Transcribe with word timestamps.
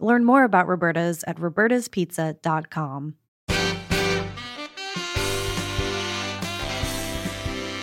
Learn 0.00 0.24
more 0.24 0.44
about 0.44 0.68
Roberta's 0.68 1.24
at 1.26 1.36
robertaspizza.com. 1.38 3.14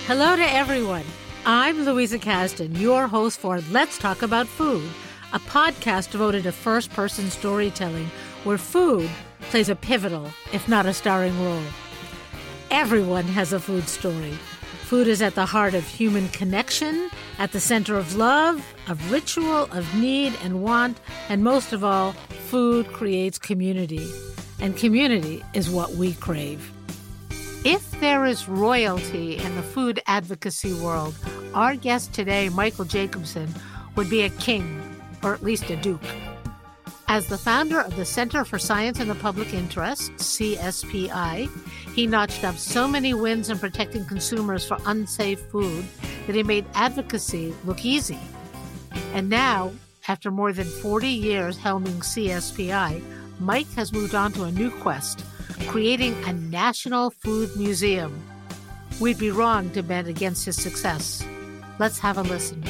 Hello 0.07 0.35
to 0.35 0.53
everyone. 0.53 1.03
I'm 1.45 1.83
Louisa 1.83 2.17
Kasdon, 2.17 2.79
your 2.79 3.07
host 3.07 3.39
for 3.39 3.59
Let's 3.71 3.97
Talk 3.97 4.21
About 4.21 4.47
Food, 4.47 4.87
a 5.33 5.39
podcast 5.39 6.11
devoted 6.11 6.43
to 6.43 6.51
first 6.51 6.91
person 6.91 7.29
storytelling 7.29 8.09
where 8.43 8.57
food 8.57 9.09
plays 9.49 9.69
a 9.69 9.75
pivotal, 9.75 10.29
if 10.53 10.67
not 10.69 10.85
a 10.85 10.93
starring 10.93 11.37
role. 11.43 11.63
Everyone 12.71 13.25
has 13.25 13.51
a 13.51 13.59
food 13.59 13.87
story. 13.89 14.33
Food 14.85 15.07
is 15.07 15.23
at 15.23 15.33
the 15.33 15.47
heart 15.47 15.73
of 15.73 15.83
human 15.83 16.29
connection, 16.29 17.09
at 17.39 17.51
the 17.53 17.59
center 17.59 17.97
of 17.97 18.15
love, 18.15 18.63
of 18.87 19.11
ritual, 19.11 19.63
of 19.71 19.95
need 19.95 20.31
and 20.43 20.61
want, 20.61 20.99
and 21.27 21.43
most 21.43 21.73
of 21.73 21.83
all, 21.83 22.11
food 22.51 22.85
creates 22.93 23.39
community. 23.39 24.07
And 24.59 24.77
community 24.77 25.43
is 25.55 25.71
what 25.71 25.93
we 25.93 26.13
crave. 26.13 26.71
If 27.65 27.99
there 27.99 28.27
is 28.27 28.47
royalty 28.47 29.37
in 29.37 29.55
the 29.55 29.63
food 29.63 30.01
advocacy 30.05 30.73
world, 30.73 31.15
our 31.55 31.75
guest 31.75 32.13
today, 32.13 32.49
Michael 32.49 32.85
Jacobson, 32.85 33.49
would 33.95 34.07
be 34.07 34.21
a 34.21 34.29
king, 34.29 35.01
or 35.23 35.33
at 35.33 35.41
least 35.41 35.67
a 35.71 35.77
duke. 35.77 36.05
As 37.07 37.27
the 37.27 37.37
founder 37.37 37.79
of 37.79 37.95
the 37.95 38.05
Center 38.05 38.43
for 38.43 38.57
Science 38.57 38.99
in 38.99 39.07
the 39.07 39.15
Public 39.15 39.53
Interest, 39.53 40.11
CSPI, 40.15 41.49
he 41.93 42.07
notched 42.07 42.43
up 42.43 42.57
so 42.57 42.87
many 42.87 43.13
wins 43.13 43.49
in 43.49 43.59
protecting 43.59 44.05
consumers 44.05 44.65
for 44.67 44.77
unsafe 44.85 45.39
food 45.51 45.85
that 46.25 46.35
he 46.35 46.43
made 46.43 46.65
advocacy 46.73 47.53
look 47.63 47.85
easy. 47.85 48.19
And 49.13 49.29
now, 49.29 49.71
after 50.07 50.31
more 50.31 50.51
than 50.51 50.65
40 50.65 51.07
years 51.07 51.57
helming 51.57 51.99
CSPI, 51.99 53.01
Mike 53.39 53.71
has 53.73 53.93
moved 53.93 54.15
on 54.15 54.31
to 54.33 54.43
a 54.43 54.51
new 54.51 54.71
quest 54.71 55.23
creating 55.67 56.15
a 56.25 56.33
national 56.33 57.09
food 57.09 57.49
museum. 57.55 58.21
We'd 58.99 59.17
be 59.17 59.31
wrong 59.31 59.69
to 59.71 59.83
bet 59.83 60.07
against 60.07 60.45
his 60.45 60.55
success. 60.55 61.25
Let's 61.79 61.99
have 61.99 62.17
a 62.17 62.23
listen. 62.23 62.63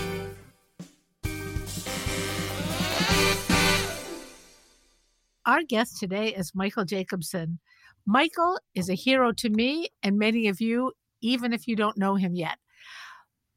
Our 5.55 5.63
guest 5.63 5.97
today 6.01 6.35
is 6.35 6.53
Michael 6.53 6.83
Jacobson. 6.83 7.59
Michael 8.05 8.59
is 8.73 8.89
a 8.89 8.93
hero 8.93 9.31
to 9.31 9.49
me 9.49 9.87
and 10.03 10.19
many 10.19 10.49
of 10.49 10.59
you, 10.59 10.91
even 11.21 11.53
if 11.53 11.65
you 11.65 11.77
don't 11.77 11.97
know 11.97 12.15
him 12.15 12.35
yet. 12.35 12.57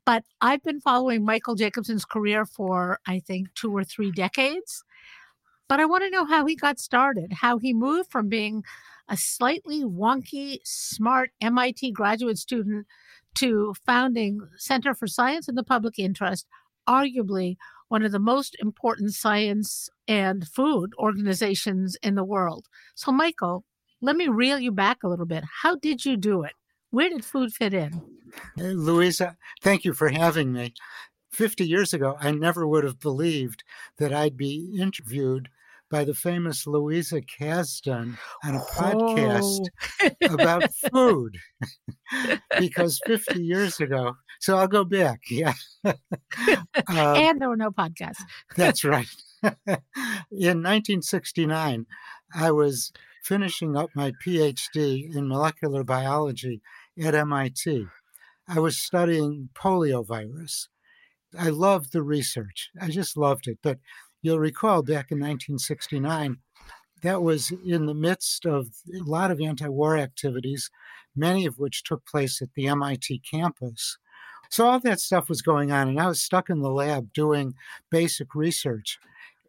But 0.07 0.23
I've 0.41 0.63
been 0.63 0.81
following 0.81 1.25
Michael 1.25 1.57
Jacobson's 1.57 2.05
career 2.05 2.47
for, 2.47 3.01
I 3.09 3.19
think, 3.19 3.53
two 3.57 3.77
or 3.77 3.83
three 3.83 4.13
decades. 4.13 4.85
But 5.69 5.81
I 5.81 5.87
want 5.87 6.05
to 6.05 6.11
know 6.11 6.25
how 6.25 6.47
he 6.47 6.55
got 6.55 6.79
started, 6.79 7.33
how 7.33 7.59
he 7.59 7.75
moved 7.75 8.13
from 8.13 8.29
being 8.29 8.63
a 9.09 9.17
slightly 9.17 9.83
wonky, 9.83 10.61
smart 10.63 11.31
MIT 11.41 11.91
graduate 11.91 12.39
student 12.39 12.87
to 13.35 13.75
founding 13.85 14.39
Center 14.57 14.95
for 14.95 15.09
Science 15.09 15.49
in 15.49 15.57
the 15.57 15.65
Public 15.65 15.99
Interest, 15.99 16.47
arguably 16.89 17.57
one 17.89 18.03
of 18.03 18.13
the 18.13 18.19
most 18.19 18.57
important 18.61 19.15
science 19.15 19.89
and 20.07 20.47
food 20.47 20.93
organizations 20.99 21.97
in 22.03 22.15
the 22.15 22.25
world. 22.25 22.67
So, 22.95 23.13
Michael, 23.13 23.65
let 24.01 24.17
me 24.17 24.29
reel 24.29 24.59
you 24.59 24.71
back 24.71 25.03
a 25.03 25.09
little 25.09 25.27
bit. 25.27 25.45
How 25.63 25.77
did 25.77 26.05
you 26.05 26.17
do 26.17 26.43
it? 26.43 26.53
Where 26.91 27.09
did 27.09 27.25
food 27.25 27.53
fit 27.53 27.75
in? 27.75 28.01
Hey, 28.57 28.73
Louisa, 28.73 29.37
thank 29.63 29.85
you 29.85 29.93
for 29.93 30.09
having 30.09 30.53
me. 30.53 30.75
50 31.31 31.67
years 31.67 31.93
ago, 31.93 32.17
I 32.21 32.31
never 32.31 32.67
would 32.67 32.85
have 32.85 33.01
believed 33.01 33.65
that 33.99 34.13
I'd 34.13 34.37
be 34.37 34.77
interviewed 34.79 35.49
by 35.91 36.05
the 36.05 36.15
famous 36.15 36.67
Louisa 36.67 37.21
Kasdon 37.23 38.17
on 38.45 38.55
a 38.55 38.61
podcast 38.61 39.61
Oh. 40.03 40.09
about 40.35 40.71
food 40.93 41.37
because 42.59 43.01
50 43.07 43.43
years 43.43 43.81
ago, 43.81 44.15
so 44.41 44.57
I'll 44.57 44.69
go 44.69 44.85
back. 44.85 45.21
Yeah. 45.31 45.55
Um, 45.85 45.95
and 46.97 47.41
there 47.41 47.49
were 47.49 47.57
no 47.57 47.71
podcasts. 47.71 48.23
that's 48.57 48.85
right. 48.85 49.07
in 49.43 50.63
1969, 50.63 51.87
I 52.35 52.51
was 52.51 52.93
finishing 53.25 53.77
up 53.77 53.91
my 53.95 54.13
PhD 54.25 55.15
in 55.15 55.29
molecular 55.29 55.85
biology 55.85 56.61
at 57.03 57.15
MIT. 57.15 57.87
I 58.49 58.59
was 58.61 58.79
studying 58.81 59.51
poliovirus. 59.55 60.69
I 61.39 61.51
loved 61.51 61.93
the 61.93 62.03
research. 62.03 62.71
I 62.81 62.89
just 62.89 63.17
loved 63.17 63.47
it. 63.49 63.59
But 63.63 63.79
you'll 64.23 64.39
recall 64.39 64.83
back 64.83 65.11
in 65.11 65.19
1969, 65.19 66.39
that 67.03 67.23
was 67.23 67.53
in 67.65 67.87
the 67.87 67.95
midst 67.95 68.45
of 68.45 68.69
a 68.95 69.03
lot 69.03 69.31
of 69.31 69.41
anti 69.41 69.69
war 69.69 69.97
activities, 69.97 70.71
many 71.15 71.47
of 71.47 71.59
which 71.59 71.85
took 71.85 72.05
place 72.07 72.43
at 72.43 72.53
the 72.55 72.67
MIT 72.67 73.23
campus. 73.31 73.99
So 74.51 74.67
all 74.67 74.81
that 74.81 75.01
stuff 75.01 75.29
was 75.29 75.43
going 75.43 75.71
on, 75.71 75.89
and 75.89 76.01
I 76.01 76.07
was 76.07 76.21
stuck 76.21 76.49
in 76.49 76.61
the 76.61 76.71
lab 76.71 77.13
doing 77.13 77.55
basic 77.91 78.35
research. 78.35 78.99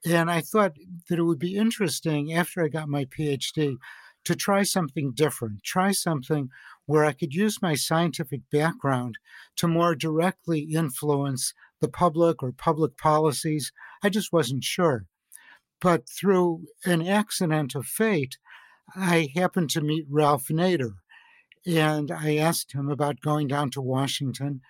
And 0.06 0.30
I 0.30 0.42
thought 0.42 0.74
that 1.10 1.20
it 1.20 1.24
would 1.24 1.40
be 1.40 1.56
interesting 1.56 2.34
after 2.34 2.64
I 2.64 2.68
got 2.68 2.88
my 2.88 3.06
PhD 3.06 3.78
to 4.26 4.36
try 4.36 4.64
something 4.64 5.12
different, 5.14 5.64
try 5.64 5.92
something 5.92 6.50
where 6.86 7.06
I 7.06 7.14
could 7.14 7.34
use 7.34 7.62
my 7.62 7.76
scientific 7.76 8.42
background 8.52 9.18
to 9.58 9.68
more 9.68 9.96
directly 9.96 10.60
influence 10.60 11.54
the 11.82 11.88
public 11.88 12.44
or 12.44 12.52
public 12.52 12.98
policies. 12.98 13.72
I 14.04 14.10
just 14.10 14.32
wasn't 14.32 14.64
sure. 14.64 15.06
But 15.82 16.10
through 16.10 16.66
an 16.86 17.06
accident 17.06 17.76
of 17.76 17.86
fate, 17.86 18.38
I 18.96 19.30
happened 19.36 19.70
to 19.72 19.82
meet 19.82 20.06
Ralph 20.10 20.48
Nader. 20.48 20.96
And 21.66 22.12
I 22.12 22.38
asked 22.38 22.74
him 22.74 22.90
about 22.90 23.22
going 23.22 23.48
down 23.48 23.70
to 23.72 23.82
Washington 23.82 24.62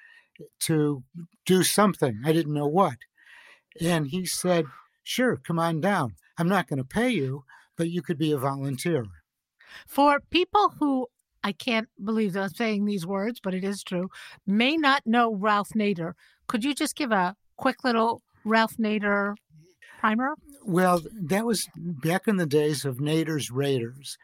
to 0.61 1.03
do 1.45 1.63
something. 1.63 2.21
I 2.25 2.31
didn't 2.31 2.53
know 2.53 2.67
what. 2.67 2.97
And 3.79 4.07
he 4.07 4.25
said, 4.25 4.65
Sure, 5.03 5.37
come 5.37 5.59
on 5.59 5.81
down. 5.81 6.15
I'm 6.37 6.47
not 6.47 6.67
going 6.67 6.77
to 6.77 6.83
pay 6.83 7.09
you, 7.09 7.43
but 7.77 7.89
you 7.89 8.01
could 8.01 8.17
be 8.17 8.31
a 8.31 8.37
volunteer. 8.37 9.05
For 9.87 10.19
people 10.29 10.75
who 10.79 11.07
I 11.43 11.51
can't 11.51 11.89
believe 12.03 12.35
I'm 12.35 12.49
saying 12.49 12.85
these 12.85 13.05
words, 13.07 13.39
but 13.41 13.53
it 13.53 13.63
is 13.63 13.83
true, 13.83 14.09
may 14.45 14.75
not 14.75 15.07
know 15.07 15.33
Ralph 15.33 15.69
Nader, 15.69 16.13
could 16.47 16.63
you 16.63 16.73
just 16.73 16.95
give 16.95 17.11
a 17.11 17.35
quick 17.55 17.83
little 17.83 18.21
Ralph 18.49 18.77
Nader 18.77 19.35
primer? 19.99 20.33
Well, 20.65 21.01
that 21.13 21.45
was 21.45 21.67
back 21.75 22.27
in 22.27 22.37
the 22.37 22.45
days 22.45 22.83
of 22.83 22.97
Nader's 22.97 23.51
Raiders. 23.51 24.17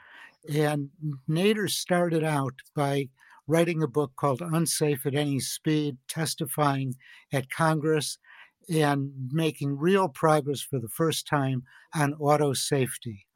And 0.51 0.89
Nader 1.30 1.69
started 1.69 2.24
out 2.24 2.54
by 2.75 3.10
writing 3.48 3.83
a 3.83 3.88
book 3.88 4.13
called 4.16 4.42
Unsafe 4.42 5.06
at 5.06 5.16
Any 5.16 5.39
Speed, 5.39 5.98
testifying 6.07 6.95
at 7.31 7.51
Congress, 7.51 8.18
and 8.68 9.12
making 9.31 9.77
real 9.77 10.10
progress 10.10 10.62
for 10.62 10.80
the 10.80 10.89
first 10.89 11.27
time 11.27 11.63
on 11.94 12.16
auto 12.16 12.54
safety. 12.54 13.27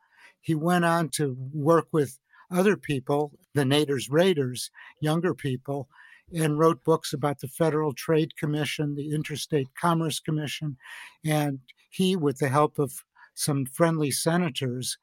He 0.41 0.55
went 0.55 0.85
on 0.85 1.09
to 1.09 1.37
work 1.53 1.87
with 1.91 2.17
other 2.49 2.75
people, 2.75 3.31
the 3.53 3.63
Nader's 3.63 4.09
Raiders, 4.09 4.71
younger 5.01 5.35
people, 5.35 5.87
and 6.33 6.59
wrote 6.59 6.83
books 6.83 7.13
about 7.13 7.39
the 7.39 7.47
Federal 7.47 7.93
Trade 7.93 8.35
Commission, 8.37 8.95
the 8.95 9.13
Interstate 9.13 9.69
Commerce 9.79 10.19
Commission. 10.19 10.77
And 11.25 11.59
he, 11.89 12.15
with 12.15 12.37
the 12.37 12.49
help 12.49 12.77
of 12.79 13.03
some 13.33 13.65
friendly 13.65 14.11
senators, 14.11 14.97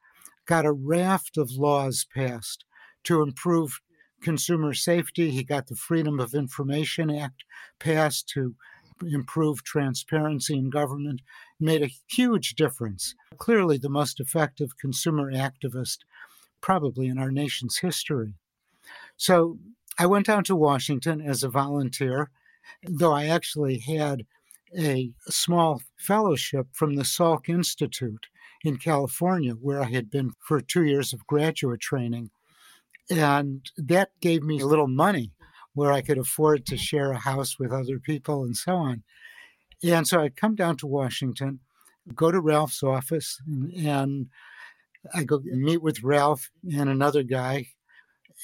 got 0.45 0.65
a 0.65 0.71
raft 0.71 1.37
of 1.37 1.51
laws 1.51 2.05
passed 2.13 2.63
to 3.03 3.21
improve 3.21 3.79
consumer 4.21 4.73
safety. 4.73 5.31
He 5.31 5.43
got 5.43 5.67
the 5.67 5.75
Freedom 5.75 6.19
of 6.19 6.33
Information 6.33 7.09
Act 7.09 7.43
passed 7.79 8.29
to 8.29 8.55
improve 9.05 9.63
transparency 9.63 10.57
in 10.57 10.69
government, 10.69 11.21
made 11.59 11.83
a 11.83 11.91
huge 12.09 12.55
difference. 12.55 13.13
Clearly, 13.37 13.77
the 13.77 13.89
most 13.89 14.19
effective 14.19 14.77
consumer 14.77 15.31
activist 15.31 15.99
probably 16.61 17.07
in 17.07 17.19
our 17.19 17.31
nation's 17.31 17.77
history. 17.77 18.33
So 19.15 19.59
I 19.99 20.05
went 20.05 20.25
down 20.25 20.43
to 20.45 20.55
Washington 20.55 21.21
as 21.21 21.43
a 21.43 21.49
volunteer, 21.49 22.29
though 22.83 23.13
I 23.13 23.25
actually 23.25 23.79
had 23.79 24.25
a 24.77 25.11
small 25.27 25.81
fellowship 25.97 26.67
from 26.73 26.95
the 26.95 27.03
Salk 27.03 27.49
Institute 27.49 28.27
in 28.63 28.77
California, 28.77 29.53
where 29.53 29.81
I 29.81 29.89
had 29.89 30.09
been 30.09 30.33
for 30.39 30.61
two 30.61 30.83
years 30.83 31.13
of 31.13 31.25
graduate 31.27 31.79
training. 31.79 32.29
And 33.09 33.69
that 33.77 34.09
gave 34.19 34.43
me 34.43 34.59
a 34.59 34.65
little 34.65 34.87
money 34.87 35.31
where 35.73 35.91
I 35.91 36.01
could 36.01 36.17
afford 36.17 36.65
to 36.65 36.77
share 36.77 37.11
a 37.11 37.17
house 37.17 37.57
with 37.57 37.71
other 37.71 37.99
people 37.99 38.43
and 38.43 38.57
so 38.57 38.75
on. 38.75 39.03
And 39.83 40.07
so 40.07 40.21
I'd 40.21 40.35
come 40.35 40.55
down 40.55 40.75
to 40.77 40.87
Washington, 40.87 41.59
go 42.15 42.31
to 42.31 42.39
Ralph's 42.39 42.83
office, 42.83 43.39
and, 43.45 43.71
and 43.73 44.27
I 45.13 45.23
go 45.23 45.39
meet 45.43 45.81
with 45.81 46.03
Ralph 46.03 46.49
and 46.63 46.89
another 46.89 47.23
guy. 47.23 47.67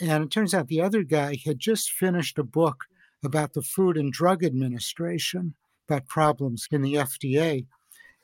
And 0.01 0.23
it 0.23 0.31
turns 0.31 0.53
out 0.53 0.67
the 0.67 0.81
other 0.81 1.03
guy 1.03 1.37
had 1.45 1.59
just 1.59 1.91
finished 1.91 2.39
a 2.39 2.43
book 2.43 2.85
about 3.23 3.53
the 3.53 3.61
Food 3.61 3.97
and 3.97 4.11
Drug 4.11 4.43
Administration, 4.43 5.53
about 5.87 6.07
problems 6.07 6.67
in 6.71 6.81
the 6.81 6.95
FDA. 6.95 7.65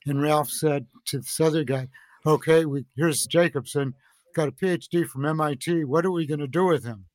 And 0.06 0.22
Ralph 0.22 0.50
said 0.50 0.88
to 1.06 1.20
this 1.20 1.40
other 1.40 1.64
guy, 1.64 1.88
Okay, 2.26 2.66
we, 2.66 2.86
here's 2.96 3.26
Jacobson, 3.26 3.94
got 4.36 4.50
a 4.50 4.52
PhD 4.52 5.08
from 5.08 5.26
MIT. 5.26 5.86
What 5.86 6.06
are 6.06 6.12
we 6.12 6.26
going 6.26 6.40
to 6.40 6.48
do 6.48 6.66
with 6.66 6.84
him? 6.84 7.06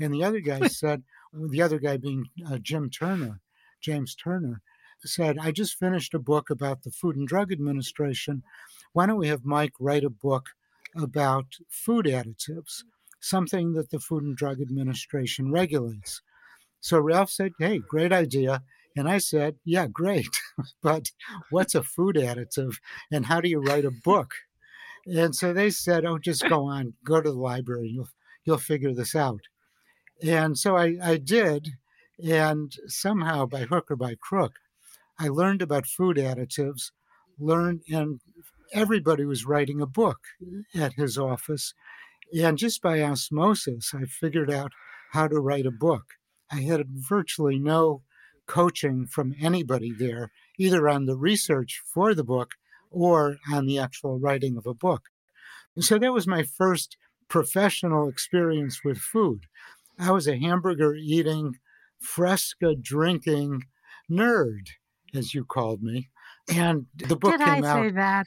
And 0.00 0.14
the 0.14 0.24
other 0.24 0.40
guy 0.40 0.66
said, 0.68 1.02
the 1.32 1.62
other 1.62 1.78
guy 1.78 1.96
being 1.96 2.26
uh, 2.48 2.58
Jim 2.58 2.88
Turner, 2.90 3.40
James 3.80 4.14
Turner, 4.14 4.62
said, 5.04 5.36
I 5.38 5.52
just 5.52 5.78
finished 5.78 6.14
a 6.14 6.18
book 6.18 6.50
about 6.50 6.82
the 6.82 6.90
Food 6.90 7.16
and 7.16 7.28
Drug 7.28 7.52
Administration. 7.52 8.42
Why 8.92 9.06
don't 9.06 9.18
we 9.18 9.28
have 9.28 9.44
Mike 9.44 9.74
write 9.78 10.04
a 10.04 10.10
book 10.10 10.46
about 10.96 11.46
food 11.68 12.06
additives, 12.06 12.82
something 13.20 13.72
that 13.74 13.90
the 13.90 14.00
Food 14.00 14.24
and 14.24 14.36
Drug 14.36 14.60
Administration 14.60 15.50
regulates? 15.50 16.22
So 16.80 16.98
Ralph 17.00 17.30
said, 17.30 17.52
Hey, 17.58 17.78
great 17.78 18.12
idea. 18.12 18.62
And 18.96 19.08
I 19.08 19.18
said, 19.18 19.56
Yeah, 19.64 19.86
great. 19.86 20.28
but 20.82 21.10
what's 21.50 21.74
a 21.74 21.82
food 21.82 22.16
additive 22.16 22.76
and 23.10 23.26
how 23.26 23.40
do 23.40 23.48
you 23.48 23.60
write 23.60 23.84
a 23.84 23.90
book? 23.90 24.32
And 25.06 25.34
so 25.34 25.52
they 25.52 25.70
said, 25.70 26.04
Oh, 26.04 26.18
just 26.18 26.48
go 26.48 26.64
on, 26.64 26.94
go 27.04 27.20
to 27.20 27.30
the 27.30 27.38
library, 27.38 27.88
you'll, 27.88 28.08
you'll 28.44 28.58
figure 28.58 28.94
this 28.94 29.14
out. 29.14 29.40
And 30.22 30.58
so 30.58 30.76
I, 30.76 30.96
I 31.02 31.16
did. 31.18 31.70
And 32.24 32.74
somehow, 32.86 33.46
by 33.46 33.62
hook 33.62 33.90
or 33.90 33.96
by 33.96 34.14
crook, 34.18 34.54
I 35.18 35.28
learned 35.28 35.62
about 35.62 35.86
food 35.86 36.16
additives, 36.16 36.92
learned, 37.38 37.82
and 37.90 38.20
everybody 38.72 39.24
was 39.24 39.46
writing 39.46 39.80
a 39.80 39.86
book 39.86 40.18
at 40.74 40.94
his 40.94 41.18
office. 41.18 41.74
And 42.34 42.58
just 42.58 42.82
by 42.82 43.02
osmosis, 43.02 43.92
I 43.94 44.04
figured 44.04 44.50
out 44.50 44.72
how 45.12 45.28
to 45.28 45.40
write 45.40 45.66
a 45.66 45.70
book. 45.70 46.04
I 46.50 46.60
had 46.60 46.86
virtually 46.88 47.58
no 47.58 48.02
coaching 48.46 49.06
from 49.06 49.34
anybody 49.40 49.92
there, 49.92 50.30
either 50.58 50.88
on 50.88 51.06
the 51.06 51.16
research 51.16 51.82
for 51.84 52.14
the 52.14 52.24
book 52.24 52.52
or 52.90 53.38
on 53.50 53.66
the 53.66 53.78
actual 53.78 54.18
writing 54.18 54.56
of 54.56 54.66
a 54.66 54.74
book. 54.74 55.08
so 55.80 55.98
that 55.98 56.12
was 56.12 56.26
my 56.26 56.42
first 56.42 56.96
professional 57.28 58.08
experience 58.08 58.82
with 58.84 58.98
food. 58.98 59.40
I 59.98 60.10
was 60.12 60.26
a 60.26 60.38
hamburger 60.38 60.94
eating, 60.94 61.58
fresca 62.00 62.74
drinking 62.74 63.64
nerd, 64.10 64.68
as 65.14 65.34
you 65.34 65.44
called 65.44 65.82
me. 65.82 66.08
And 66.48 66.86
the 66.94 67.16
book 67.16 67.32
did 67.32 67.40
came 67.40 67.64
I 67.64 67.68
out. 67.68 67.84
say 67.84 67.90
that? 67.90 68.26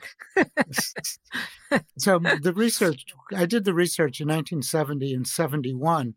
so 1.97 2.19
the 2.19 2.53
research, 2.53 3.05
I 3.35 3.45
did 3.45 3.63
the 3.63 3.73
research 3.73 4.19
in 4.19 4.27
1970 4.27 5.13
and 5.13 5.27
71. 5.27 6.15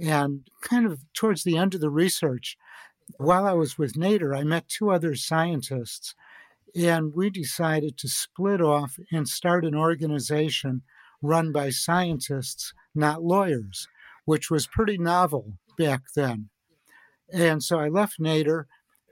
And 0.00 0.46
kind 0.60 0.86
of 0.86 1.00
towards 1.14 1.44
the 1.44 1.56
end 1.56 1.74
of 1.74 1.80
the 1.80 1.90
research, 1.90 2.56
while 3.16 3.46
I 3.46 3.54
was 3.54 3.78
with 3.78 3.94
Nader, 3.94 4.36
I 4.36 4.44
met 4.44 4.68
two 4.68 4.90
other 4.90 5.14
scientists. 5.14 6.14
And 6.76 7.14
we 7.14 7.30
decided 7.30 7.96
to 7.98 8.08
split 8.08 8.60
off 8.60 8.98
and 9.10 9.26
start 9.26 9.64
an 9.64 9.74
organization 9.74 10.82
run 11.22 11.50
by 11.50 11.70
scientists, 11.70 12.74
not 12.94 13.22
lawyers 13.22 13.88
which 14.28 14.50
was 14.50 14.66
pretty 14.66 14.98
novel 14.98 15.54
back 15.78 16.02
then. 16.14 16.50
And 17.32 17.62
so 17.62 17.78
I 17.78 17.88
left 17.88 18.20
Nader 18.20 18.64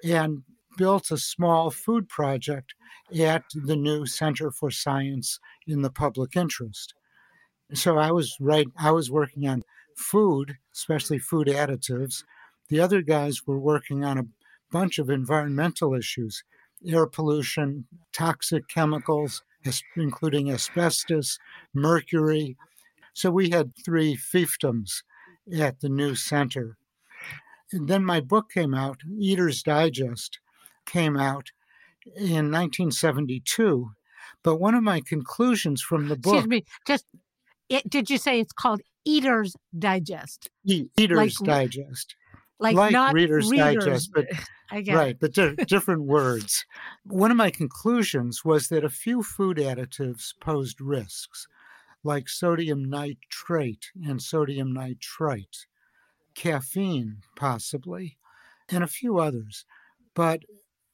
and 0.04 0.42
built 0.76 1.10
a 1.10 1.18
small 1.18 1.70
food 1.70 2.08
project 2.08 2.74
at 3.18 3.44
the 3.54 3.76
new 3.76 4.06
Center 4.06 4.50
for 4.50 4.70
Science 4.70 5.38
in 5.66 5.82
the 5.82 5.90
Public 5.90 6.36
Interest. 6.36 6.94
So 7.74 7.98
I 7.98 8.12
was 8.12 8.36
right, 8.40 8.66
I 8.78 8.90
was 8.90 9.10
working 9.10 9.48
on 9.48 9.64
food, 9.96 10.56
especially 10.74 11.18
food 11.18 11.48
additives. 11.48 12.22
The 12.68 12.80
other 12.80 13.02
guys 13.02 13.46
were 13.46 13.58
working 13.58 14.04
on 14.04 14.18
a 14.18 14.26
bunch 14.70 14.98
of 14.98 15.10
environmental 15.10 15.94
issues 15.94 16.42
air 16.86 17.06
pollution, 17.06 17.86
toxic 18.12 18.68
chemicals, 18.68 19.42
including 19.96 20.50
asbestos, 20.50 21.38
mercury, 21.74 22.56
so 23.16 23.30
we 23.30 23.48
had 23.48 23.72
three 23.82 24.14
fiefdoms 24.14 25.02
at 25.58 25.80
the 25.80 25.88
new 25.88 26.14
center. 26.14 26.76
And 27.72 27.88
then 27.88 28.04
my 28.04 28.20
book 28.20 28.50
came 28.52 28.74
out, 28.74 29.00
Eater's 29.18 29.62
Digest, 29.62 30.38
came 30.86 31.16
out 31.16 31.50
in 32.16 32.50
1972. 32.50 33.90
But 34.42 34.56
one 34.56 34.74
of 34.74 34.82
my 34.82 35.00
conclusions 35.00 35.82
from 35.82 36.08
the 36.08 36.16
book. 36.16 36.34
Excuse 36.34 36.48
me, 36.48 36.64
just 36.86 37.04
it, 37.68 37.88
did 37.88 38.10
you 38.10 38.18
say 38.18 38.40
it's 38.40 38.52
called 38.52 38.80
Eater's 39.04 39.54
Digest? 39.76 40.50
E- 40.64 40.86
Eater's 40.96 41.40
like, 41.40 41.48
Digest. 41.48 42.14
Like, 42.58 42.74
like 42.74 42.92
not 42.92 43.12
Reader's 43.12 43.50
readers, 43.50 43.84
Digest, 43.84 44.10
but 44.14 44.26
right, 44.94 45.10
it. 45.10 45.20
but 45.20 45.32
di- 45.32 45.56
different 45.66 46.04
words. 46.04 46.64
One 47.04 47.30
of 47.30 47.36
my 47.36 47.50
conclusions 47.50 48.44
was 48.44 48.68
that 48.68 48.84
a 48.84 48.88
few 48.88 49.22
food 49.22 49.58
additives 49.58 50.32
posed 50.40 50.80
risks 50.80 51.48
like 52.02 52.28
sodium 52.28 52.88
nitrate 52.88 53.90
and 54.06 54.22
sodium 54.22 54.72
nitrite, 54.72 55.66
caffeine, 56.34 57.18
possibly, 57.34 58.16
and 58.70 58.84
a 58.84 58.88
few 58.88 59.18
others. 59.18 59.66
But 60.14 60.44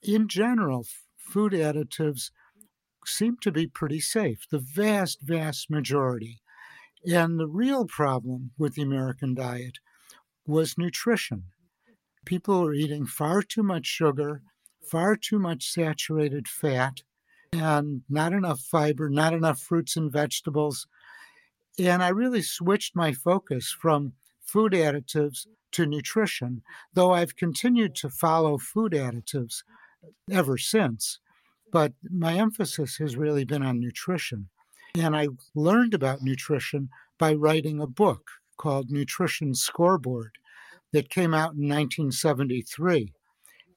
in 0.02 0.28
general, 0.28 0.86
food 1.16 1.52
additives 1.52 2.30
seem 3.04 3.36
to 3.42 3.50
be 3.50 3.66
pretty 3.66 4.00
safe, 4.00 4.46
the 4.50 4.58
vast, 4.58 5.20
vast 5.22 5.70
majority. 5.70 6.40
And 7.06 7.38
the 7.38 7.48
real 7.48 7.86
problem 7.86 8.52
with 8.56 8.74
the 8.74 8.82
American 8.82 9.34
diet 9.34 9.78
was 10.46 10.78
nutrition. 10.78 11.44
People 12.24 12.62
were 12.62 12.74
eating 12.74 13.06
far 13.06 13.42
too 13.42 13.62
much 13.62 13.86
sugar, 13.86 14.42
far 14.80 15.16
too 15.16 15.38
much 15.38 15.68
saturated 15.68 16.46
fat, 16.46 17.02
and 17.52 18.02
not 18.08 18.32
enough 18.32 18.60
fiber, 18.60 19.10
not 19.10 19.34
enough 19.34 19.60
fruits 19.60 19.96
and 19.96 20.12
vegetables, 20.12 20.86
and 21.78 22.02
I 22.02 22.08
really 22.08 22.42
switched 22.42 22.94
my 22.94 23.12
focus 23.12 23.74
from 23.80 24.12
food 24.40 24.72
additives 24.72 25.46
to 25.72 25.86
nutrition, 25.86 26.62
though 26.92 27.12
I've 27.12 27.36
continued 27.36 27.94
to 27.96 28.10
follow 28.10 28.58
food 28.58 28.92
additives 28.92 29.62
ever 30.30 30.58
since. 30.58 31.18
But 31.70 31.92
my 32.10 32.34
emphasis 32.34 32.96
has 32.98 33.16
really 33.16 33.44
been 33.44 33.62
on 33.62 33.80
nutrition. 33.80 34.48
And 34.94 35.16
I 35.16 35.28
learned 35.54 35.94
about 35.94 36.22
nutrition 36.22 36.90
by 37.18 37.34
writing 37.34 37.80
a 37.80 37.86
book 37.86 38.30
called 38.58 38.90
Nutrition 38.90 39.54
Scoreboard 39.54 40.32
that 40.92 41.08
came 41.08 41.32
out 41.32 41.54
in 41.54 41.68
1973 41.68 43.12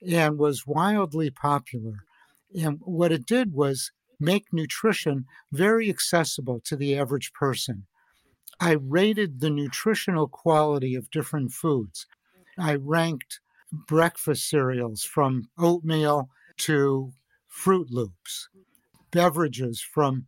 and 0.08 0.38
was 0.38 0.68
wildly 0.68 1.30
popular. 1.30 2.04
And 2.60 2.80
what 2.82 3.12
it 3.12 3.26
did 3.26 3.54
was 3.54 3.92
make 4.20 4.52
nutrition 4.52 5.26
very 5.52 5.90
accessible 5.90 6.62
to 6.66 6.76
the 6.76 6.98
average 6.98 7.32
person. 7.34 7.86
I 8.60 8.72
rated 8.72 9.40
the 9.40 9.50
nutritional 9.50 10.28
quality 10.28 10.96
of 10.96 11.12
different 11.12 11.52
foods. 11.52 12.08
I 12.58 12.76
ranked 12.76 13.40
breakfast 13.88 14.50
cereals 14.50 15.04
from 15.04 15.50
oatmeal 15.58 16.30
to 16.58 17.12
Froot 17.50 17.88
Loops, 17.90 18.50
beverages 19.12 19.82
from 19.82 20.26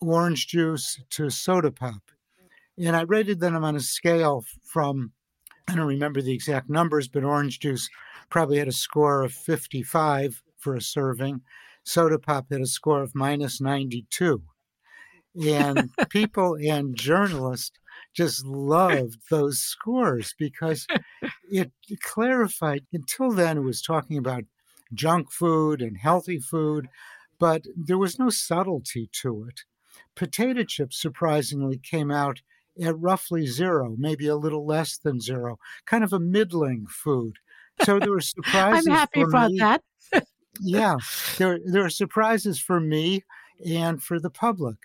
orange 0.00 0.48
juice 0.48 1.00
to 1.10 1.30
soda 1.30 1.70
pop. 1.70 2.02
And 2.78 2.96
I 2.96 3.02
rated 3.02 3.40
them 3.40 3.62
on 3.64 3.76
a 3.76 3.80
scale 3.80 4.44
from, 4.64 5.12
I 5.68 5.74
don't 5.74 5.86
remember 5.86 6.22
the 6.22 6.34
exact 6.34 6.68
numbers, 6.68 7.08
but 7.08 7.24
orange 7.24 7.60
juice 7.60 7.88
probably 8.30 8.58
had 8.58 8.68
a 8.68 8.72
score 8.72 9.22
of 9.22 9.32
55 9.32 10.42
for 10.56 10.74
a 10.74 10.80
serving. 10.80 11.42
Soda 11.84 12.18
pop 12.18 12.46
had 12.50 12.60
a 12.60 12.66
score 12.66 13.02
of 13.02 13.14
minus 13.14 13.60
92. 13.60 14.42
And 15.46 15.90
people 16.10 16.56
and 16.56 16.96
journalists 16.96 17.78
just 18.14 18.44
loved 18.44 19.18
those 19.30 19.58
scores 19.58 20.34
because 20.38 20.86
it 21.52 21.70
clarified. 22.00 22.84
Until 22.92 23.30
then, 23.30 23.58
it 23.58 23.62
was 23.62 23.82
talking 23.82 24.16
about 24.16 24.44
junk 24.94 25.30
food 25.30 25.82
and 25.82 25.96
healthy 25.96 26.38
food, 26.38 26.88
but 27.38 27.64
there 27.76 27.98
was 27.98 28.18
no 28.18 28.30
subtlety 28.30 29.10
to 29.20 29.44
it. 29.44 29.60
Potato 30.14 30.64
chips 30.64 31.00
surprisingly 31.00 31.78
came 31.78 32.10
out 32.10 32.40
at 32.82 32.98
roughly 32.98 33.46
zero, 33.46 33.94
maybe 33.98 34.26
a 34.26 34.36
little 34.36 34.66
less 34.66 34.96
than 34.96 35.20
zero, 35.20 35.58
kind 35.86 36.02
of 36.02 36.12
a 36.12 36.20
middling 36.20 36.86
food. 36.88 37.36
So 37.82 37.98
there 37.98 38.10
were 38.10 38.20
surprises. 38.22 38.86
I'm 38.86 38.94
happy 38.94 39.20
about 39.22 39.50
me. 39.50 39.58
that. 39.58 39.82
yeah, 40.60 40.96
there 41.38 41.58
there 41.64 41.84
are 41.84 41.90
surprises 41.90 42.58
for 42.58 42.80
me 42.80 43.24
and 43.66 44.02
for 44.02 44.18
the 44.18 44.30
public. 44.30 44.76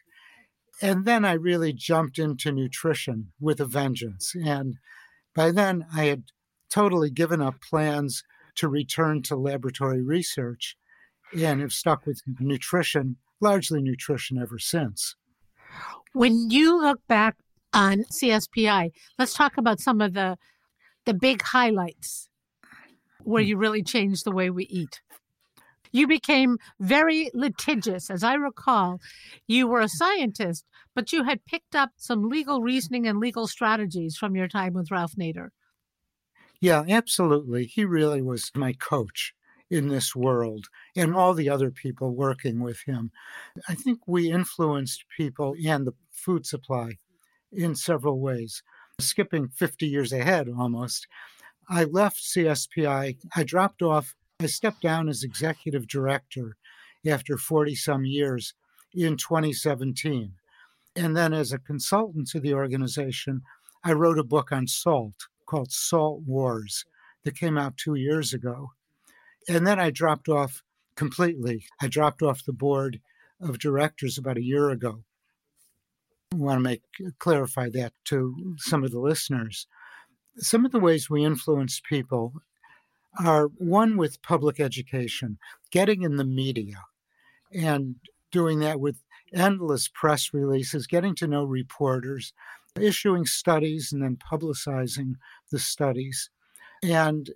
And 0.81 1.05
then 1.05 1.25
I 1.25 1.33
really 1.33 1.73
jumped 1.73 2.19
into 2.19 2.51
nutrition 2.51 3.31
with 3.39 3.59
a 3.59 3.65
vengeance. 3.65 4.35
And 4.35 4.75
by 5.33 5.51
then 5.51 5.85
I 5.93 6.05
had 6.05 6.23
totally 6.69 7.09
given 7.09 7.41
up 7.41 7.55
plans 7.61 8.23
to 8.55 8.67
return 8.67 9.21
to 9.23 9.35
laboratory 9.35 10.01
research 10.01 10.75
and 11.37 11.61
have 11.61 11.73
stuck 11.73 12.05
with 12.05 12.21
nutrition, 12.39 13.17
largely 13.39 13.81
nutrition 13.81 14.37
ever 14.37 14.59
since. 14.59 15.15
When 16.13 16.49
you 16.49 16.81
look 16.81 16.99
back 17.07 17.35
on 17.73 18.03
CSPI, 18.05 18.91
let's 19.19 19.33
talk 19.33 19.57
about 19.57 19.79
some 19.79 20.01
of 20.01 20.13
the 20.13 20.37
the 21.05 21.13
big 21.13 21.41
highlights 21.41 22.27
where 23.23 23.41
hmm. 23.41 23.49
you 23.49 23.57
really 23.57 23.83
changed 23.83 24.25
the 24.25 24.31
way 24.31 24.49
we 24.49 24.65
eat. 24.65 25.01
You 25.91 26.05
became 26.05 26.57
very 26.79 27.31
litigious. 27.33 28.09
As 28.09 28.23
I 28.23 28.33
recall, 28.33 28.99
you 29.47 29.67
were 29.67 29.79
a 29.79 29.87
scientist, 29.87 30.65
but 30.93 31.13
you 31.13 31.23
had 31.23 31.45
picked 31.45 31.75
up 31.75 31.91
some 31.95 32.29
legal 32.29 32.61
reasoning 32.61 33.07
and 33.07 33.19
legal 33.19 33.47
strategies 33.47 34.17
from 34.17 34.35
your 34.35 34.49
time 34.49 34.73
with 34.73 34.91
Ralph 34.91 35.15
Nader. 35.15 35.49
Yeah, 36.59 36.83
absolutely. 36.87 37.65
He 37.65 37.85
really 37.85 38.21
was 38.21 38.51
my 38.55 38.73
coach 38.73 39.33
in 39.69 39.89
this 39.89 40.15
world 40.15 40.67
and 40.95 41.13
all 41.13 41.33
the 41.33 41.49
other 41.49 41.69
people 41.69 42.15
working 42.15 42.59
with 42.59 42.81
him. 42.85 43.11
I 43.67 43.75
think 43.75 43.99
we 44.07 44.31
influenced 44.31 45.05
people 45.15 45.55
and 45.65 45.85
the 45.85 45.93
food 46.09 46.45
supply 46.45 46.97
in 47.51 47.75
several 47.75 48.19
ways. 48.19 48.63
Skipping 48.99 49.49
50 49.49 49.85
years 49.85 50.11
ahead 50.11 50.47
almost, 50.49 51.07
I 51.69 51.83
left 51.83 52.17
CSPI. 52.17 53.17
I 53.35 53.43
dropped 53.43 53.81
off, 53.81 54.15
I 54.39 54.47
stepped 54.47 54.81
down 54.81 55.09
as 55.09 55.23
executive 55.23 55.87
director 55.87 56.55
after 57.05 57.37
40 57.37 57.75
some 57.75 58.05
years 58.05 58.53
in 58.93 59.17
2017. 59.17 60.33
And 60.95 61.15
then 61.15 61.33
as 61.33 61.51
a 61.51 61.59
consultant 61.59 62.27
to 62.29 62.39
the 62.39 62.53
organization, 62.53 63.41
I 63.83 63.93
wrote 63.93 64.17
a 64.17 64.23
book 64.23 64.51
on 64.51 64.65
salt 64.65 65.27
called 65.47 65.71
Salt 65.71 66.21
Wars 66.25 66.85
that 67.23 67.35
came 67.37 67.57
out 67.57 67.77
two 67.77 67.95
years 67.95 68.33
ago. 68.33 68.71
And 69.49 69.65
then 69.65 69.79
I 69.79 69.89
dropped 69.89 70.29
off 70.29 70.63
completely. 70.95 71.65
I 71.81 71.87
dropped 71.87 72.21
off 72.21 72.45
the 72.45 72.53
board 72.53 72.99
of 73.41 73.59
directors 73.59 74.17
about 74.17 74.37
a 74.37 74.43
year 74.43 74.69
ago. 74.69 75.03
I 76.33 76.37
want 76.37 76.57
to 76.57 76.63
make 76.63 76.83
uh, 77.05 77.09
clarify 77.19 77.69
that 77.69 77.93
to 78.05 78.55
some 78.57 78.83
of 78.83 78.91
the 78.91 78.99
listeners. 78.99 79.67
Some 80.37 80.65
of 80.65 80.71
the 80.71 80.79
ways 80.79 81.09
we 81.09 81.23
influence 81.23 81.81
people 81.87 82.33
are 83.19 83.47
one 83.57 83.97
with 83.97 84.21
public 84.21 84.59
education, 84.59 85.39
getting 85.71 86.03
in 86.03 86.17
the 86.17 86.25
media, 86.25 86.83
and 87.51 87.95
doing 88.31 88.59
that 88.59 88.79
with 88.79 88.97
endless 89.33 89.87
press 89.87 90.33
releases, 90.33 90.87
getting 90.87 91.15
to 91.15 91.27
know 91.27 91.43
reporters, 91.43 92.33
issuing 92.81 93.25
studies 93.25 93.91
and 93.91 94.01
then 94.01 94.17
publicizing 94.17 95.15
the 95.51 95.59
studies. 95.59 96.29
And 96.83 97.29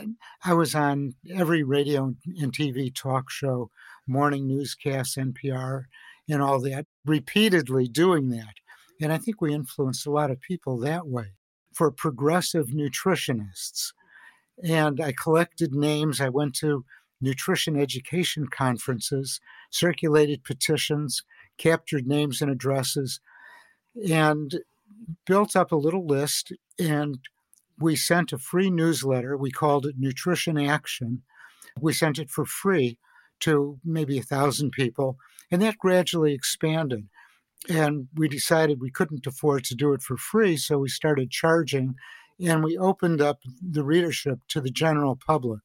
eh, 0.00 0.06
I 0.44 0.54
was 0.54 0.74
on 0.74 1.14
every 1.34 1.62
radio 1.62 2.14
and 2.40 2.52
TV 2.52 2.94
talk 2.94 3.30
show, 3.30 3.70
morning 4.06 4.46
newscasts, 4.46 5.16
NPR, 5.16 5.84
and 6.28 6.42
all 6.42 6.60
that, 6.60 6.86
repeatedly 7.04 7.88
doing 7.88 8.30
that. 8.30 8.54
And 9.00 9.12
I 9.12 9.18
think 9.18 9.40
we 9.40 9.54
influenced 9.54 10.06
a 10.06 10.10
lot 10.10 10.30
of 10.30 10.40
people 10.40 10.78
that 10.78 11.06
way 11.06 11.32
for 11.72 11.90
progressive 11.90 12.68
nutritionists. 12.68 13.92
And 14.64 15.00
I 15.00 15.12
collected 15.12 15.72
names. 15.72 16.20
I 16.20 16.28
went 16.28 16.54
to 16.56 16.84
nutrition 17.20 17.78
education 17.78 18.48
conferences, 18.48 19.40
circulated 19.70 20.44
petitions, 20.44 21.22
captured 21.56 22.06
names 22.06 22.40
and 22.42 22.50
addresses, 22.50 23.20
and 24.08 24.60
built 25.26 25.56
up 25.56 25.72
a 25.72 25.76
little 25.76 26.06
list. 26.06 26.52
And 26.78 27.18
we 27.78 27.96
sent 27.96 28.32
a 28.32 28.38
free 28.38 28.70
newsletter. 28.70 29.36
We 29.36 29.50
called 29.50 29.86
it 29.86 29.96
Nutrition 29.98 30.58
Action. 30.58 31.22
We 31.80 31.92
sent 31.92 32.18
it 32.18 32.30
for 32.30 32.44
free 32.44 32.98
to 33.40 33.78
maybe 33.84 34.18
a 34.18 34.22
thousand 34.22 34.72
people, 34.72 35.16
and 35.50 35.62
that 35.62 35.78
gradually 35.78 36.34
expanded. 36.34 37.08
And 37.68 38.08
we 38.14 38.28
decided 38.28 38.80
we 38.80 38.90
couldn't 38.90 39.26
afford 39.26 39.64
to 39.64 39.74
do 39.74 39.92
it 39.92 40.02
for 40.02 40.16
free, 40.16 40.56
so 40.56 40.78
we 40.78 40.88
started 40.88 41.30
charging 41.30 41.94
and 42.40 42.62
we 42.62 42.78
opened 42.78 43.20
up 43.20 43.40
the 43.60 43.84
readership 43.84 44.38
to 44.48 44.60
the 44.60 44.70
general 44.70 45.16
public. 45.16 45.60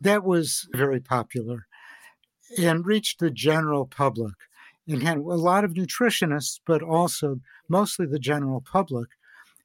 That 0.00 0.24
was 0.24 0.68
very 0.74 1.00
popular 1.00 1.66
and 2.58 2.86
reached 2.86 3.20
the 3.20 3.30
general 3.30 3.86
public 3.86 4.34
and 4.88 5.02
had 5.02 5.18
a 5.18 5.20
lot 5.20 5.64
of 5.64 5.74
nutritionists, 5.74 6.60
but 6.66 6.82
also 6.82 7.40
mostly 7.68 8.06
the 8.06 8.18
general 8.18 8.60
public 8.60 9.08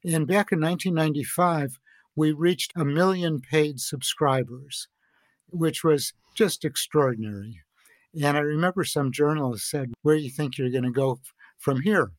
and 0.04 0.26
back 0.26 0.50
in 0.50 0.60
1995, 0.60 1.78
we 2.16 2.32
reached 2.32 2.72
a 2.74 2.84
million 2.84 3.40
paid 3.40 3.80
subscribers, 3.80 4.88
which 5.50 5.84
was 5.84 6.12
just 6.34 6.64
extraordinary. 6.64 7.60
And 8.20 8.36
I 8.36 8.40
remember 8.40 8.84
some 8.84 9.12
journalists 9.12 9.70
said, 9.70 9.92
Where 10.02 10.16
do 10.16 10.22
you 10.22 10.30
think 10.30 10.58
you're 10.58 10.70
going 10.70 10.82
to 10.84 10.90
go 10.90 11.20
from 11.58 11.80
here? 11.80 12.10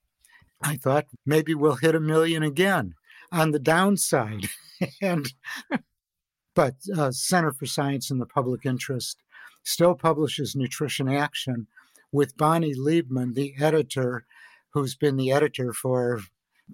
I 0.61 0.77
thought 0.77 1.07
maybe 1.25 1.53
we'll 1.53 1.75
hit 1.75 1.93
a 1.93 1.99
million 1.99 2.41
again 2.41 2.95
on 3.31 3.51
the 3.51 3.59
downside. 3.59 4.47
and 5.01 5.31
but 6.55 6.75
uh, 6.97 7.11
Center 7.11 7.51
for 7.51 7.65
Science 7.65 8.11
and 8.11 8.21
the 8.21 8.25
Public 8.25 8.65
Interest 8.65 9.17
still 9.63 9.93
publishes 9.93 10.55
Nutrition 10.55 11.09
Action 11.09 11.67
with 12.13 12.37
Bonnie 12.37 12.75
Liebman, 12.75 13.33
the 13.33 13.55
editor, 13.59 14.25
who's 14.69 14.95
been 14.95 15.17
the 15.17 15.31
editor 15.31 15.73
for 15.73 16.21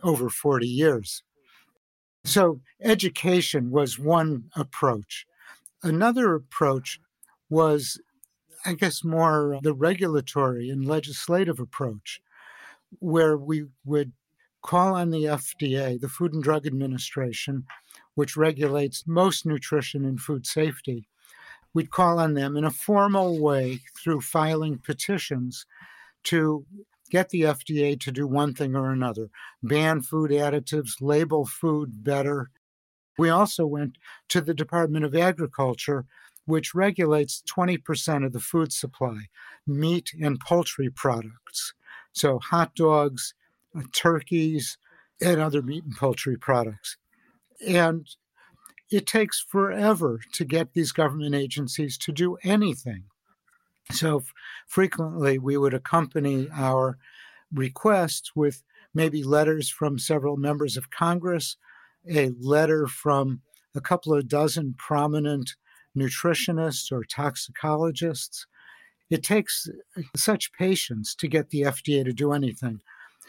over 0.04 0.30
40 0.30 0.68
years. 0.68 1.24
So, 2.26 2.60
education 2.82 3.72
was 3.72 3.98
one 3.98 4.52
approach. 4.56 5.26
Another 5.82 6.36
approach 6.36 7.00
was, 7.50 8.00
I 8.66 8.74
guess, 8.74 9.04
more 9.04 9.58
the 9.64 9.74
regulatory 9.74 10.70
and 10.70 10.86
legislative 10.86 11.60
approach, 11.60 12.22
where 13.00 13.38
we 13.38 13.66
would 13.86 14.12
call 14.62 14.94
on 14.94 15.10
the 15.10 15.24
FDA, 15.24 16.00
the 16.00 16.10
Food 16.10 16.34
and 16.34 16.44
Drug 16.44 16.68
Administration, 16.68 17.66
which 18.16 18.36
regulates 18.36 19.06
most 19.08 19.46
nutrition 19.46 20.04
and 20.04 20.20
food 20.20 20.46
safety. 20.46 21.08
We'd 21.74 21.92
call 21.92 22.20
on 22.20 22.34
them 22.34 22.58
in 22.58 22.66
a 22.66 22.72
formal 22.72 23.40
way 23.40 23.80
through 24.02 24.22
filing 24.22 24.80
petitions 24.80 25.66
to 26.26 26.66
get 27.10 27.30
the 27.30 27.42
FDA 27.42 28.00
to 28.00 28.12
do 28.12 28.28
one 28.28 28.54
thing 28.54 28.76
or 28.76 28.92
another 28.92 29.30
ban 29.64 30.02
food 30.02 30.32
additives, 30.32 31.02
label 31.02 31.46
food 31.46 32.04
better. 32.04 32.50
We 33.18 33.30
also 33.30 33.66
went 33.66 33.98
to 34.30 34.42
the 34.42 34.54
Department 34.54 35.06
of 35.06 35.16
Agriculture, 35.16 36.06
which 36.46 36.74
regulates 36.74 37.44
20% 37.50 38.26
of 38.26 38.34
the 38.34 38.40
food 38.40 38.72
supply, 38.72 39.28
meat 39.68 40.12
and 40.22 40.40
poultry 40.40 40.90
products. 40.90 41.74
So, 42.12 42.40
hot 42.40 42.76
dogs, 42.76 43.34
uh, 43.76 43.84
turkeys, 43.94 44.78
and 45.22 45.40
other 45.40 45.62
meat 45.62 45.84
and 45.84 45.96
poultry 45.96 46.38
products. 46.38 46.98
And 47.66 48.08
it 48.92 49.06
takes 49.06 49.40
forever 49.40 50.20
to 50.34 50.46
get 50.46 50.74
these 50.74 50.92
government 50.92 51.36
agencies 51.36 51.98
to 52.00 52.12
do 52.12 52.38
anything. 52.44 53.04
So 53.92 54.24
frequently 54.68 55.38
we 55.38 55.58
would 55.58 55.74
accompany 55.74 56.48
our 56.54 56.98
requests 57.54 58.36
with 58.36 58.64
maybe 58.94 59.24
letters 59.24 59.70
from 59.70 60.00
several 60.00 60.38
members 60.38 60.78
of 60.78 60.92
Congress, 60.92 61.58
a 62.10 62.32
letter 62.40 62.88
from 62.88 63.42
a 63.76 63.82
couple 63.82 64.14
of 64.14 64.28
dozen 64.28 64.76
prominent 64.78 65.56
nutritionists 65.96 66.92
or 66.92 67.04
toxicologists. 67.04 68.46
It 69.10 69.24
takes 69.24 69.68
uh, 69.98 70.02
such 70.16 70.54
patience 70.54 71.16
to 71.16 71.28
get 71.28 71.50
the 71.50 71.62
FDA 71.62 72.04
to 72.06 72.14
do 72.14 72.32
anything. 72.32 72.82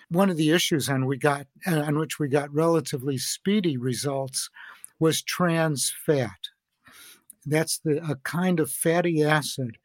One 0.09 0.29
of 0.29 0.37
the 0.37 0.51
issues 0.51 0.89
on 0.89 1.07
we 1.07 1.17
got 1.17 1.47
uh, 1.67 1.81
on 1.81 1.99
which 1.99 2.19
we 2.19 2.29
got 2.29 2.53
relatively 2.53 3.17
speedy 3.17 3.77
results 3.77 4.51
was 5.01 5.23
trans 5.23 5.93
fat. 6.07 6.49
That's 7.47 7.79
the 7.79 8.05
a 8.09 8.17
kind 8.17 8.61
of 8.61 8.71
fatty 8.71 9.25
acid 9.25 9.79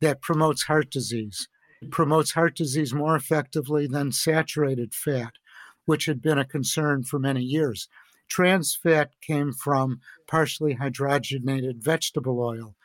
that 0.00 0.22
promotes 0.22 0.62
heart 0.62 0.90
disease. 0.90 1.48
It 1.82 1.90
promotes 1.90 2.32
heart 2.32 2.56
disease 2.56 2.94
more 2.94 3.16
effectively 3.16 3.86
than 3.86 4.12
saturated 4.12 4.94
fat, 4.94 5.32
which 5.86 6.06
had 6.06 6.22
been 6.22 6.38
a 6.38 6.44
concern 6.44 7.02
for 7.02 7.18
many 7.18 7.42
years. 7.42 7.88
Trans 8.28 8.76
fat 8.76 9.10
came 9.20 9.52
from 9.52 10.00
partially 10.28 10.76
hydrogenated 10.76 11.82
vegetable 11.82 12.40
oil, 12.40 12.76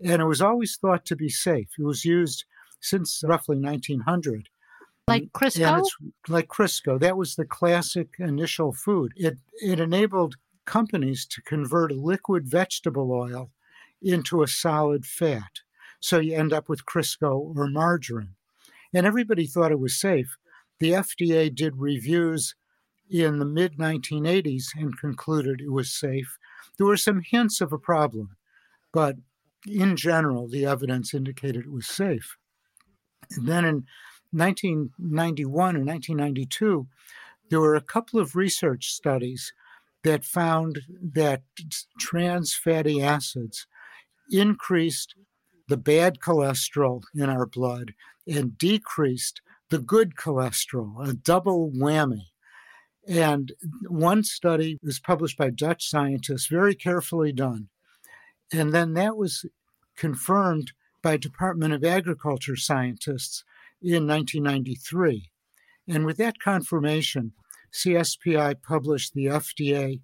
and 0.00 0.22
it 0.22 0.26
was 0.26 0.40
always 0.40 0.76
thought 0.76 1.04
to 1.06 1.16
be 1.16 1.28
safe. 1.28 1.68
It 1.78 1.84
was 1.84 2.04
used 2.04 2.44
since 2.80 3.22
roughly 3.26 3.58
1900. 3.58 4.48
Like 5.08 5.32
Crisco? 5.32 5.82
like 6.28 6.46
Crisco. 6.46 7.00
That 7.00 7.16
was 7.16 7.34
the 7.34 7.44
classic 7.44 8.10
initial 8.20 8.72
food. 8.72 9.12
It, 9.16 9.38
it 9.60 9.80
enabled 9.80 10.36
companies 10.64 11.26
to 11.26 11.42
convert 11.42 11.92
a 11.92 11.96
liquid 11.96 12.46
vegetable 12.46 13.12
oil 13.12 13.50
into 14.00 14.42
a 14.42 14.48
solid 14.48 15.06
fat. 15.06 15.60
So 16.00 16.18
you 16.18 16.34
end 16.34 16.52
up 16.52 16.68
with 16.68 16.86
Crisco 16.86 17.56
or 17.56 17.68
margarine. 17.68 18.34
And 18.94 19.06
everybody 19.06 19.46
thought 19.46 19.72
it 19.72 19.80
was 19.80 19.98
safe. 19.98 20.36
The 20.80 20.90
FDA 20.90 21.54
did 21.54 21.76
reviews 21.76 22.54
in 23.08 23.38
the 23.38 23.44
mid 23.44 23.78
1980s 23.78 24.66
and 24.76 24.98
concluded 24.98 25.60
it 25.60 25.70
was 25.70 25.92
safe. 25.92 26.38
There 26.76 26.86
were 26.86 26.96
some 26.96 27.22
hints 27.24 27.60
of 27.60 27.72
a 27.72 27.78
problem, 27.78 28.36
but 28.92 29.16
in 29.66 29.96
general, 29.96 30.48
the 30.48 30.66
evidence 30.66 31.14
indicated 31.14 31.64
it 31.64 31.72
was 31.72 31.86
safe. 31.86 32.36
And 33.36 33.46
then 33.46 33.64
in 33.64 33.86
1991 34.32 35.76
or 35.76 35.84
1992, 35.84 36.86
there 37.50 37.60
were 37.60 37.76
a 37.76 37.80
couple 37.80 38.18
of 38.18 38.34
research 38.34 38.92
studies 38.92 39.52
that 40.04 40.24
found 40.24 40.80
that 41.00 41.42
trans 41.98 42.54
fatty 42.54 43.02
acids 43.02 43.66
increased 44.30 45.14
the 45.68 45.76
bad 45.76 46.18
cholesterol 46.18 47.02
in 47.14 47.28
our 47.28 47.46
blood 47.46 47.94
and 48.26 48.58
decreased 48.58 49.40
the 49.70 49.78
good 49.78 50.16
cholesterol, 50.16 51.08
a 51.08 51.14
double 51.14 51.70
whammy. 51.70 52.26
And 53.08 53.52
one 53.88 54.22
study 54.22 54.78
was 54.82 55.00
published 55.00 55.38
by 55.38 55.50
Dutch 55.50 55.88
scientists, 55.88 56.46
very 56.46 56.74
carefully 56.74 57.32
done. 57.32 57.68
And 58.52 58.72
then 58.72 58.94
that 58.94 59.16
was 59.16 59.46
confirmed 59.96 60.72
by 61.02 61.16
Department 61.16 61.74
of 61.74 61.84
Agriculture 61.84 62.56
scientists 62.56 63.44
in 63.80 64.06
1993. 64.06 65.30
And 65.88 66.04
with 66.04 66.16
that 66.18 66.38
confirmation, 66.38 67.32
CSPI 67.72 68.62
published 68.62 69.14
the 69.14 69.26
FDA 69.26 70.00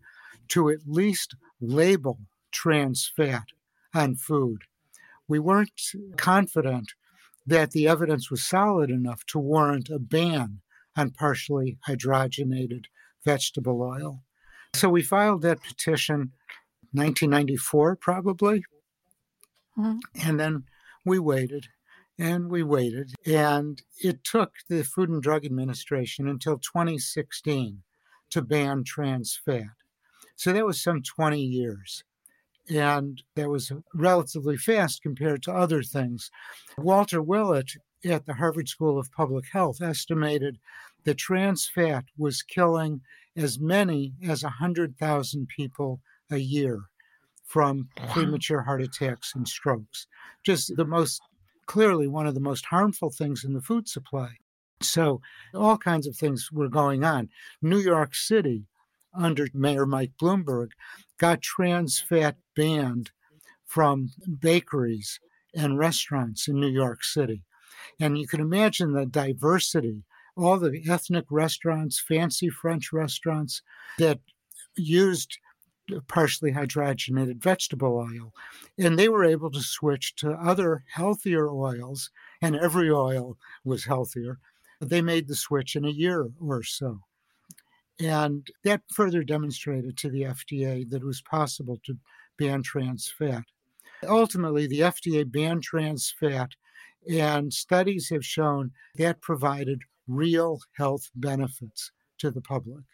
to 0.49 0.71
at 0.71 0.87
least 0.87 1.35
label 1.61 2.19
trans 2.51 3.11
fat 3.15 3.49
on 3.95 4.17
food. 4.17 4.63
We 5.27 5.39
weren't 5.39 5.81
confident 6.17 6.93
that 7.47 7.73
the 7.73 7.89
evidence 7.89 8.31
was 8.31 8.45
solid 8.45 8.91
enough 8.91 9.25
to 9.27 9.39
warrant 9.39 9.89
a 9.91 9.99
ban 9.99 10.61
on 10.97 11.11
partially 11.11 11.79
hydrogenated 11.87 12.87
vegetable 13.25 13.83
oil. 13.83 14.23
So 14.75 14.89
we 14.89 15.03
filed 15.03 15.43
that 15.43 15.63
petition 15.63 16.33
1994 16.93 17.97
probably. 17.97 18.65
Mm-hmm. 19.79 19.99
And 20.29 20.41
then 20.41 20.65
we 21.05 21.19
waited 21.19 21.69
and 22.19 22.51
we 22.51 22.63
waited. 22.63 23.15
And 23.25 23.81
it 24.03 24.25
took 24.25 24.53
the 24.69 24.83
Food 24.83 25.09
and 25.09 25.23
Drug 25.23 25.45
Administration 25.45 26.29
until 26.29 26.59
2016 26.59 27.83
to 28.31 28.43
ban 28.43 28.85
trans 28.85 29.39
fat. 29.45 29.65
So 30.37 30.53
that 30.53 30.67
was 30.67 30.83
some 30.83 31.03
20 31.03 31.41
years. 31.41 32.05
And 32.69 33.23
that 33.35 33.49
was 33.49 33.73
relatively 33.95 34.57
fast 34.57 35.03
compared 35.03 35.43
to 35.45 35.53
other 35.53 35.83
things. 35.83 36.31
Walter 36.77 37.23
Willett 37.23 37.71
at 38.05 38.27
the 38.27 38.35
Harvard 38.35 38.69
School 38.69 38.99
of 38.99 39.11
Public 39.13 39.47
Health 39.53 39.81
estimated 39.81 40.59
that 41.05 41.17
trans 41.17 41.67
fat 41.67 42.05
was 42.17 42.43
killing 42.43 43.01
as 43.37 43.59
many 43.59 44.13
as 44.27 44.43
100,000 44.43 45.49
people 45.49 46.01
a 46.31 46.37
year 46.37 46.83
from 47.45 47.89
premature 48.11 48.61
heart 48.61 48.83
attacks 48.83 49.33
and 49.35 49.49
strokes. 49.49 50.07
Just 50.45 50.77
the 50.77 50.85
most 50.85 51.23
clearly 51.69 52.09
one 52.09 52.27
of 52.27 52.35
the 52.35 52.41
most 52.41 52.65
harmful 52.67 53.11
things 53.11 53.45
in 53.45 53.53
the 53.53 53.61
food 53.61 53.87
supply. 53.87 54.31
So, 54.81 55.21
all 55.55 55.77
kinds 55.77 56.07
of 56.07 56.17
things 56.17 56.51
were 56.51 56.69
going 56.69 57.05
on. 57.05 57.29
New 57.61 57.79
York 57.79 58.15
City, 58.15 58.65
under 59.15 59.47
Mayor 59.53 59.87
Mike 59.87 60.13
Bloomberg, 60.21 60.71
got 61.19 61.43
trans 61.43 62.01
fat 62.01 62.37
banned 62.57 63.11
from 63.67 64.11
bakeries 64.41 65.21
and 65.55 65.79
restaurants 65.79 66.49
in 66.49 66.59
New 66.59 66.71
York 66.71 67.05
City. 67.05 67.45
And 68.01 68.19
you 68.19 68.27
can 68.27 68.41
imagine 68.41 68.93
the 68.93 69.07
diversity, 69.07 70.05
all 70.37 70.59
the 70.59 70.83
ethnic 70.89 71.27
restaurants, 71.31 72.01
fancy 72.01 72.49
French 72.49 72.93
restaurants 72.93 73.63
that 73.99 74.21
used 74.77 75.39
partially 76.07 76.53
hydrogenated 76.53 77.43
vegetable 77.43 77.97
oil. 77.97 78.33
And 78.79 78.99
they 78.99 79.09
were 79.09 79.25
able 79.25 79.51
to 79.51 79.61
switch 79.61 80.15
to 80.17 80.33
other 80.33 80.85
healthier 80.93 81.49
oils, 81.49 82.11
and 82.41 82.57
every 82.57 82.91
oil 82.91 83.37
was 83.65 83.85
healthier. 83.85 84.39
They 84.81 85.03
made 85.03 85.29
the 85.29 85.37
switch 85.37 85.77
in 85.77 85.85
a 85.85 85.91
year 85.91 86.31
or 86.41 86.63
so. 86.63 87.01
And 88.01 88.47
that 88.63 88.83
further 88.93 89.25
demonstrated 89.25 89.97
to 89.99 90.11
the 90.11 90.23
FDA 90.23 90.89
that 90.91 91.03
it 91.03 91.07
was 91.07 91.21
possible 91.23 91.79
to 91.85 91.99
ban 92.39 92.63
trans 92.63 93.13
fat. 93.19 93.45
Ultimately, 94.07 94.69
the 94.69 94.81
FDA 94.81 95.31
banned 95.31 95.65
trans 95.65 96.15
fat, 96.19 96.51
and 97.11 97.53
studies 97.53 98.09
have 98.11 98.25
shown 98.25 98.71
that 98.95 99.21
provided 99.21 99.83
real 100.07 100.61
health 100.77 101.11
benefits 101.17 101.91
to 102.19 102.31
the 102.31 102.41
public. 102.41 102.85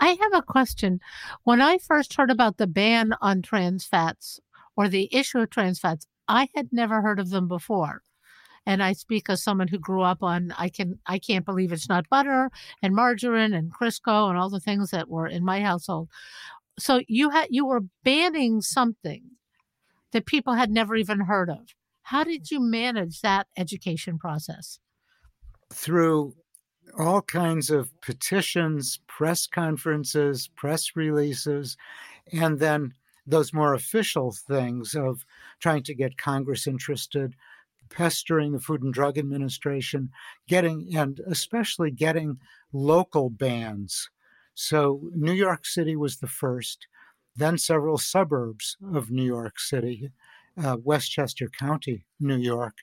I 0.00 0.16
have 0.20 0.34
a 0.34 0.42
question. 0.42 1.00
When 1.44 1.60
I 1.60 1.78
first 1.78 2.14
heard 2.14 2.30
about 2.30 2.56
the 2.56 2.66
ban 2.66 3.14
on 3.20 3.42
trans 3.42 3.84
fats 3.84 4.40
or 4.76 4.88
the 4.88 5.08
issue 5.14 5.38
of 5.38 5.50
trans 5.50 5.78
fats, 5.78 6.06
I 6.28 6.48
had 6.54 6.72
never 6.72 7.02
heard 7.02 7.18
of 7.18 7.30
them 7.30 7.48
before. 7.48 8.02
And 8.64 8.82
I 8.82 8.92
speak 8.92 9.28
as 9.28 9.42
someone 9.42 9.68
who 9.68 9.78
grew 9.78 10.02
up 10.02 10.22
on 10.22 10.54
I 10.56 10.68
can 10.68 11.00
I 11.06 11.18
can't 11.18 11.44
believe 11.44 11.72
it's 11.72 11.88
not 11.88 12.08
butter 12.08 12.50
and 12.80 12.94
margarine 12.94 13.52
and 13.52 13.72
Crisco 13.72 14.28
and 14.28 14.38
all 14.38 14.50
the 14.50 14.60
things 14.60 14.90
that 14.90 15.08
were 15.08 15.26
in 15.26 15.44
my 15.44 15.60
household. 15.60 16.08
So 16.78 17.00
you 17.08 17.30
had 17.30 17.48
you 17.50 17.66
were 17.66 17.82
banning 18.04 18.60
something 18.60 19.22
that 20.12 20.26
people 20.26 20.54
had 20.54 20.70
never 20.70 20.94
even 20.94 21.20
heard 21.20 21.50
of. 21.50 21.74
How 22.04 22.24
did 22.24 22.50
you 22.50 22.60
manage 22.60 23.20
that 23.20 23.48
education 23.56 24.18
process? 24.18 24.78
Through 25.72 26.34
all 26.98 27.22
kinds 27.22 27.70
of 27.70 27.88
petitions, 28.00 29.00
press 29.06 29.46
conferences, 29.46 30.48
press 30.56 30.94
releases, 30.94 31.76
and 32.32 32.58
then 32.58 32.92
those 33.26 33.52
more 33.52 33.74
official 33.74 34.32
things 34.32 34.94
of 34.94 35.24
trying 35.60 35.82
to 35.84 35.94
get 35.94 36.18
Congress 36.18 36.66
interested, 36.66 37.34
pestering 37.88 38.52
the 38.52 38.60
Food 38.60 38.82
and 38.82 38.92
Drug 38.92 39.18
Administration, 39.18 40.10
getting, 40.48 40.96
and 40.96 41.20
especially 41.26 41.90
getting 41.90 42.38
local 42.72 43.30
bans. 43.30 44.10
So 44.54 45.00
New 45.14 45.32
York 45.32 45.64
City 45.64 45.96
was 45.96 46.18
the 46.18 46.26
first, 46.26 46.86
then 47.36 47.58
several 47.58 47.98
suburbs 47.98 48.76
of 48.92 49.10
New 49.10 49.24
York 49.24 49.58
City, 49.58 50.10
uh, 50.62 50.76
Westchester 50.82 51.48
County, 51.48 52.04
New 52.20 52.36
York, 52.36 52.74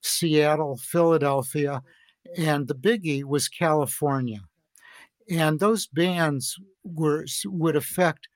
Seattle, 0.00 0.76
Philadelphia, 0.78 1.82
and 2.36 2.68
the 2.68 2.74
biggie 2.74 3.24
was 3.24 3.48
California. 3.48 4.40
And 5.30 5.60
those 5.60 5.86
bans 5.86 6.56
were 6.84 7.26
would 7.44 7.76
affect 7.76 8.28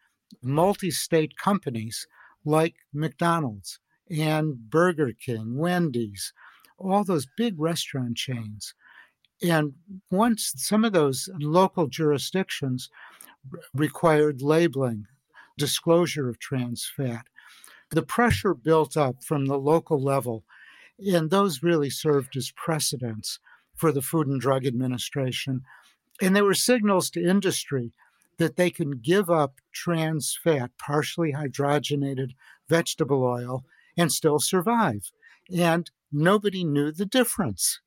multi-state 0.43 1.37
companies 1.37 2.07
like 2.45 2.75
McDonald's 2.93 3.81
and 4.11 4.71
Burger 4.71 5.13
King, 5.13 5.59
Wendy's, 5.59 6.33
all 6.79 7.05
those 7.05 7.27
big 7.37 7.59
restaurant 7.59 8.17
chains. 8.17 8.75
And 9.43 9.75
once 10.11 10.53
some 10.57 10.85
of 10.85 10.93
those 10.93 11.29
local 11.39 11.89
jurisdictions 11.89 12.89
required 13.75 14.43
labeling, 14.43 15.07
disclosure 15.59 16.29
of 16.29 16.39
trans 16.39 16.91
fat, 16.97 17.27
the 17.91 18.03
pressure 18.03 18.55
built 18.55 18.97
up 18.97 19.23
from 19.25 19.47
the 19.47 19.59
local 19.59 20.03
level, 20.03 20.45
and 20.99 21.31
those 21.31 21.63
really 21.63 21.91
served 21.91 22.37
as 22.37 22.51
precedents 22.53 23.39
for 23.77 23.93
the 23.93 24.03
Food 24.03 24.27
and 24.27 24.41
Drug 24.41 24.67
Administration 24.67 25.63
And 26.21 26.35
there 26.35 26.45
were 26.45 26.55
signals 26.55 27.11
to 27.11 27.29
industry 27.29 27.93
that 28.39 28.57
they 28.57 28.71
can 28.71 28.99
give 28.99 29.31
up 29.31 29.61
trans 29.73 30.39
fat, 30.43 30.71
partially 30.79 31.33
hydrogenated 31.33 32.33
vegetable 32.69 33.25
oil, 33.25 33.65
and 33.97 34.13
still 34.13 34.39
survive. 34.39 35.11
And 35.55 35.91
nobody 36.13 36.65
knew 36.65 36.93
the 36.93 37.07
difference. 37.07 37.81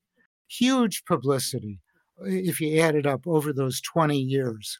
Huge 0.48 1.06
publicity 1.06 1.80
if 2.22 2.60
you 2.60 2.80
add 2.80 2.96
it 2.96 3.06
up 3.06 3.26
over 3.28 3.54
those 3.54 3.82
20 3.82 4.18
years. 4.18 4.80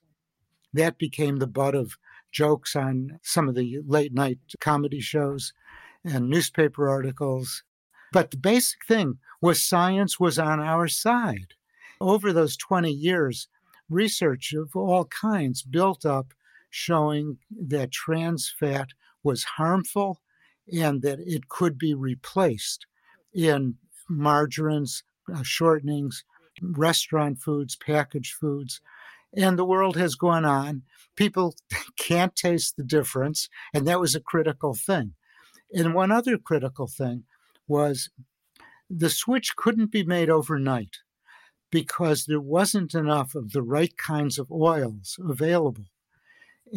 That 0.74 0.98
became 0.98 1.38
the 1.38 1.48
butt 1.48 1.76
of 1.76 1.98
jokes 2.32 2.76
on 2.76 3.20
some 3.24 3.50
of 3.50 3.56
the 3.56 3.80
late 3.86 4.14
night 4.14 4.40
comedy 4.60 5.00
shows 5.00 5.54
and 6.04 6.30
newspaper 6.30 6.90
articles. 6.90 7.64
But 8.12 8.32
the 8.32 8.38
basic 8.38 8.86
thing 8.88 9.20
was 9.42 9.64
science 9.64 10.20
was 10.20 10.40
on 10.40 10.60
our 10.60 10.88
side. 10.88 11.54
Over 12.02 12.34
those 12.34 12.58
20 12.58 12.92
years, 12.92 13.48
research 13.90 14.54
of 14.54 14.76
all 14.76 15.06
kinds 15.06 15.64
built 15.64 16.06
up 16.06 16.34
showing 16.70 17.38
that 17.52 17.92
trans 17.92 18.54
fat 18.60 18.90
was 19.24 19.44
harmful 19.44 20.22
and 20.72 21.02
that 21.02 21.20
it 21.20 21.50
could 21.50 21.78
be 21.78 21.94
replaced 21.94 22.86
in 23.34 23.76
margarines, 24.08 25.04
uh, 25.34 25.44
shortenings, 25.44 26.24
restaurant 26.62 27.40
foods, 27.40 27.76
packaged 27.76 28.34
foods. 28.34 28.82
And 29.36 29.58
the 29.58 29.66
world 29.66 29.96
has 29.98 30.16
gone 30.16 30.46
on. 30.46 30.84
People 31.16 31.56
can't 32.00 32.36
taste 32.36 32.78
the 32.78 32.84
difference. 32.84 33.50
And 33.74 33.88
that 33.88 34.00
was 34.00 34.16
a 34.16 34.22
critical 34.22 34.74
thing. 34.74 35.14
And 35.74 35.94
one 35.94 36.12
other 36.12 36.38
critical 36.38 36.88
thing 36.88 37.26
was 37.70 38.10
the 38.90 39.10
switch 39.10 39.56
couldn't 39.56 39.92
be 39.92 40.04
made 40.04 40.30
overnight 40.30 40.98
because 41.72 42.26
there 42.26 42.42
wasn't 42.42 42.96
enough 42.96 43.36
of 43.36 43.52
the 43.52 43.62
right 43.62 43.96
kinds 43.98 44.40
of 44.40 44.52
oils 44.52 45.20
available. 45.24 45.86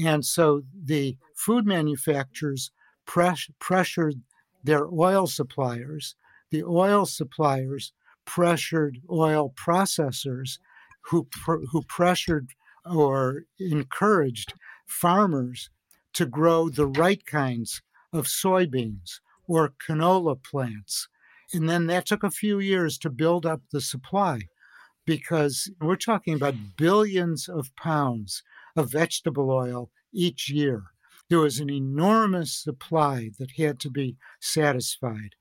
And 0.04 0.24
so 0.24 0.62
the 0.74 1.16
food 1.34 1.66
manufacturers 1.66 2.70
press, 3.06 3.48
pressured 3.58 4.20
their 4.62 4.86
oil 4.86 5.26
suppliers. 5.26 6.14
The 6.50 6.62
oil 6.62 7.06
suppliers 7.06 7.92
pressured 8.24 8.98
oil 9.10 9.52
processors 9.56 10.58
who, 11.06 11.26
who 11.44 11.82
pressured 11.88 12.50
or 12.84 13.44
encouraged 13.58 14.54
farmers 14.86 15.70
to 16.12 16.26
grow 16.26 16.68
the 16.68 16.86
right 16.86 17.24
kinds 17.24 17.80
of 18.12 18.26
soybeans 18.26 19.20
or 19.46 19.74
canola 19.86 20.42
plants. 20.42 21.08
And 21.52 21.68
then 21.68 21.86
that 21.86 22.06
took 22.06 22.22
a 22.22 22.30
few 22.30 22.58
years 22.58 22.98
to 22.98 23.10
build 23.10 23.44
up 23.44 23.60
the 23.70 23.80
supply 23.80 24.40
because 25.04 25.70
we're 25.80 25.96
talking 25.96 26.34
about 26.34 26.76
billions 26.76 27.48
of 27.48 27.74
pounds 27.76 28.42
of 28.76 28.92
vegetable 28.92 29.50
oil 29.50 29.90
each 30.12 30.48
year. 30.48 30.84
There 31.28 31.40
was 31.40 31.60
an 31.60 31.70
enormous 31.70 32.54
supply 32.54 33.30
that 33.38 33.52
had 33.52 33.80
to 33.80 33.90
be 33.90 34.16
satisfied. 34.40 35.34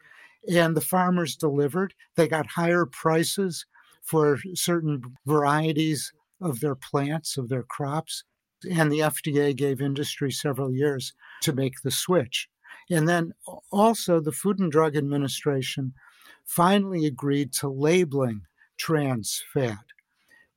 And 0.49 0.75
the 0.75 0.81
farmers 0.81 1.35
delivered. 1.35 1.93
They 2.15 2.27
got 2.27 2.47
higher 2.47 2.85
prices 2.85 3.65
for 4.01 4.39
certain 4.55 5.01
varieties 5.25 6.11
of 6.41 6.59
their 6.59 6.75
plants, 6.75 7.37
of 7.37 7.49
their 7.49 7.63
crops. 7.63 8.23
And 8.69 8.91
the 8.91 8.99
FDA 8.99 9.55
gave 9.55 9.81
industry 9.81 10.31
several 10.31 10.71
years 10.73 11.13
to 11.41 11.53
make 11.53 11.81
the 11.83 11.91
switch. 11.91 12.47
And 12.91 13.07
then 13.07 13.33
also, 13.71 14.19
the 14.19 14.33
Food 14.33 14.59
and 14.59 14.69
Drug 14.69 14.97
Administration 14.97 15.93
finally 16.43 17.05
agreed 17.05 17.53
to 17.53 17.69
labeling 17.69 18.41
trans 18.77 19.41
fat. 19.53 19.85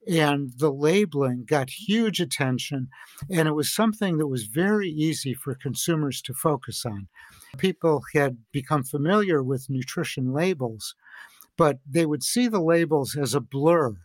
And 0.08 0.52
the 0.58 0.72
labeling 0.72 1.44
got 1.46 1.70
huge 1.70 2.20
attention, 2.20 2.88
and 3.30 3.46
it 3.46 3.52
was 3.52 3.72
something 3.72 4.18
that 4.18 4.26
was 4.26 4.44
very 4.44 4.90
easy 4.90 5.32
for 5.32 5.54
consumers 5.54 6.20
to 6.22 6.34
focus 6.34 6.84
on. 6.84 7.06
People 7.56 8.02
had 8.12 8.36
become 8.50 8.82
familiar 8.82 9.40
with 9.40 9.70
nutrition 9.70 10.32
labels, 10.32 10.96
but 11.56 11.78
they 11.88 12.04
would 12.04 12.24
see 12.24 12.48
the 12.48 12.60
labels 12.60 13.16
as 13.16 13.34
a 13.34 13.40
blur. 13.40 13.96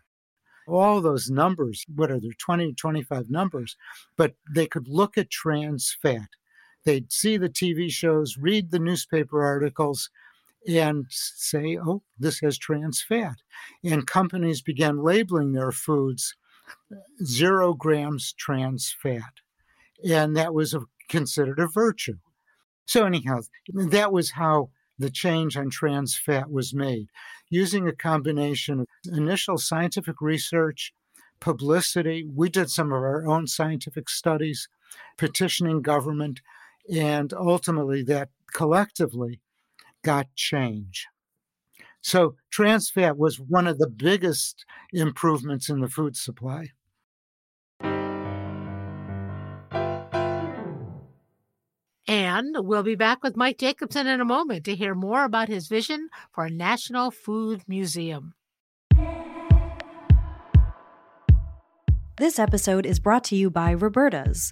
All 0.67 1.01
those 1.01 1.31
numbers, 1.31 1.83
what 1.93 2.11
are 2.11 2.19
there, 2.19 2.31
20, 2.37 2.73
25 2.73 3.31
numbers, 3.31 3.75
but 4.15 4.35
they 4.53 4.67
could 4.67 4.87
look 4.87 5.17
at 5.17 5.31
trans 5.31 5.97
fat. 5.99 6.29
They'd 6.85 7.11
see 7.11 7.37
the 7.37 7.49
TV 7.49 7.91
shows, 7.91 8.37
read 8.37 8.71
the 8.71 8.79
newspaper 8.79 9.43
articles, 9.43 10.09
and 10.67 11.05
say, 11.09 11.77
oh, 11.77 12.01
this 12.17 12.39
has 12.39 12.57
trans 12.57 13.01
fat. 13.01 13.37
And 13.83 14.07
companies 14.07 14.61
began 14.61 15.03
labeling 15.03 15.53
their 15.53 15.71
foods 15.71 16.35
uh, 16.91 16.95
zero 17.23 17.73
grams 17.73 18.33
trans 18.33 18.95
fat. 19.01 19.41
And 20.07 20.35
that 20.37 20.53
was 20.53 20.73
a, 20.73 20.81
considered 21.07 21.59
a 21.59 21.67
virtue. 21.67 22.17
So, 22.85 23.05
anyhow, 23.05 23.41
that 23.73 24.11
was 24.11 24.31
how 24.31 24.69
the 24.97 25.09
change 25.09 25.55
on 25.55 25.69
trans 25.69 26.17
fat 26.17 26.51
was 26.51 26.73
made 26.73 27.07
using 27.49 27.87
a 27.87 27.95
combination 27.95 28.81
of 28.81 28.87
initial 29.11 29.57
scientific 29.57 30.21
research, 30.21 30.93
publicity. 31.39 32.27
We 32.35 32.49
did 32.49 32.69
some 32.69 32.87
of 32.87 33.01
our 33.01 33.27
own 33.27 33.47
scientific 33.47 34.09
studies, 34.09 34.67
petitioning 35.17 35.81
government, 35.81 36.41
and 36.93 37.33
ultimately 37.33 38.03
that 38.03 38.29
collectively 38.53 39.39
got 40.03 40.27
change. 40.35 41.07
So 42.01 42.35
trans 42.49 42.89
fat 42.89 43.17
was 43.17 43.39
one 43.39 43.67
of 43.67 43.77
the 43.77 43.89
biggest 43.89 44.65
improvements 44.93 45.69
in 45.69 45.81
the 45.81 45.89
food 45.89 46.15
supply. 46.15 46.69
And 52.07 52.55
we'll 52.57 52.83
be 52.83 52.95
back 52.95 53.21
with 53.21 53.35
Mike 53.37 53.59
Jacobson 53.59 54.07
in 54.07 54.19
a 54.19 54.25
moment 54.25 54.65
to 54.65 54.75
hear 54.75 54.95
more 54.95 55.25
about 55.25 55.47
his 55.47 55.67
vision 55.67 56.09
for 56.33 56.45
a 56.45 56.49
National 56.49 57.11
Food 57.11 57.61
Museum. 57.67 58.33
This 62.17 62.39
episode 62.39 62.85
is 62.85 62.99
brought 62.99 63.23
to 63.25 63.35
you 63.35 63.49
by 63.49 63.73
Roberta's, 63.73 64.51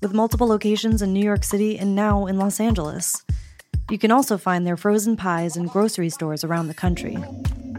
with 0.00 0.14
multiple 0.14 0.46
locations 0.46 1.02
in 1.02 1.12
New 1.12 1.24
York 1.24 1.44
City 1.44 1.78
and 1.78 1.94
now 1.94 2.26
in 2.26 2.38
Los 2.38 2.60
Angeles. 2.60 3.24
You 3.90 3.98
can 3.98 4.10
also 4.10 4.38
find 4.38 4.66
their 4.66 4.76
frozen 4.76 5.16
pies 5.16 5.56
in 5.56 5.66
grocery 5.66 6.10
stores 6.10 6.44
around 6.44 6.68
the 6.68 6.74
country. 6.74 7.18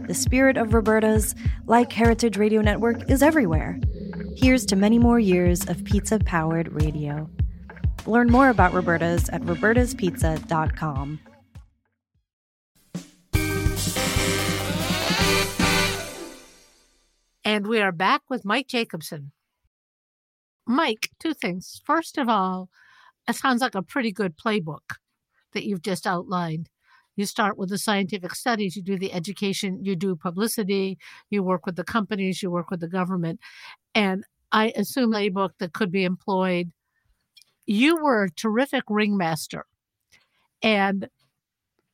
The 0.06 0.14
spirit 0.14 0.56
of 0.56 0.74
Roberta's, 0.74 1.34
like 1.66 1.92
Heritage 1.92 2.36
Radio 2.36 2.60
Network, 2.60 3.10
is 3.10 3.22
everywhere. 3.22 3.80
Here's 4.36 4.66
to 4.66 4.76
many 4.76 4.98
more 4.98 5.18
years 5.18 5.66
of 5.68 5.84
pizza 5.84 6.18
powered 6.18 6.72
radio. 6.72 7.30
Learn 8.06 8.30
more 8.30 8.48
about 8.48 8.72
Roberta's 8.72 9.28
at 9.30 9.42
robertaspizza.com. 9.42 11.20
And 17.44 17.66
we 17.66 17.80
are 17.80 17.92
back 17.92 18.22
with 18.28 18.44
Mike 18.44 18.68
Jacobson. 18.68 19.32
Mike, 20.66 21.10
two 21.18 21.34
things. 21.34 21.80
First 21.84 22.18
of 22.18 22.28
all, 22.28 22.68
it 23.28 23.36
sounds 23.36 23.62
like 23.62 23.74
a 23.74 23.82
pretty 23.82 24.12
good 24.12 24.36
playbook 24.36 24.96
that 25.52 25.64
you've 25.66 25.82
just 25.82 26.06
outlined. 26.06 26.68
You 27.16 27.26
start 27.26 27.58
with 27.58 27.68
the 27.70 27.78
scientific 27.78 28.34
studies, 28.34 28.76
you 28.76 28.82
do 28.82 28.98
the 28.98 29.12
education, 29.12 29.84
you 29.84 29.96
do 29.96 30.16
publicity, 30.16 30.98
you 31.30 31.42
work 31.42 31.66
with 31.66 31.76
the 31.76 31.84
companies, 31.84 32.42
you 32.42 32.50
work 32.50 32.70
with 32.70 32.80
the 32.80 32.88
government. 32.88 33.40
And 33.94 34.24
I 34.52 34.72
assume 34.76 35.14
a 35.14 35.28
book 35.28 35.54
that 35.58 35.72
could 35.74 35.92
be 35.92 36.04
employed. 36.04 36.72
You 37.66 37.96
were 38.02 38.24
a 38.24 38.30
terrific 38.30 38.84
ringmaster 38.88 39.66
And 40.62 41.08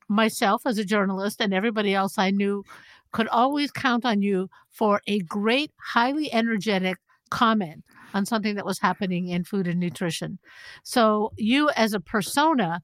myself 0.08 0.62
as 0.66 0.78
a 0.78 0.84
journalist 0.84 1.40
and 1.40 1.52
everybody 1.54 1.94
else 1.94 2.18
I 2.18 2.30
knew 2.30 2.64
could 3.12 3.28
always 3.28 3.70
count 3.70 4.04
on 4.04 4.22
you 4.22 4.50
for 4.70 5.00
a 5.06 5.20
great, 5.20 5.72
highly 5.80 6.32
energetic 6.32 6.98
comment 7.30 7.84
on 8.14 8.26
something 8.26 8.54
that 8.54 8.66
was 8.66 8.78
happening 8.78 9.28
in 9.28 9.44
food 9.44 9.66
and 9.66 9.80
nutrition. 9.80 10.38
So 10.82 11.32
you 11.36 11.70
as 11.70 11.92
a 11.92 12.00
persona, 12.00 12.80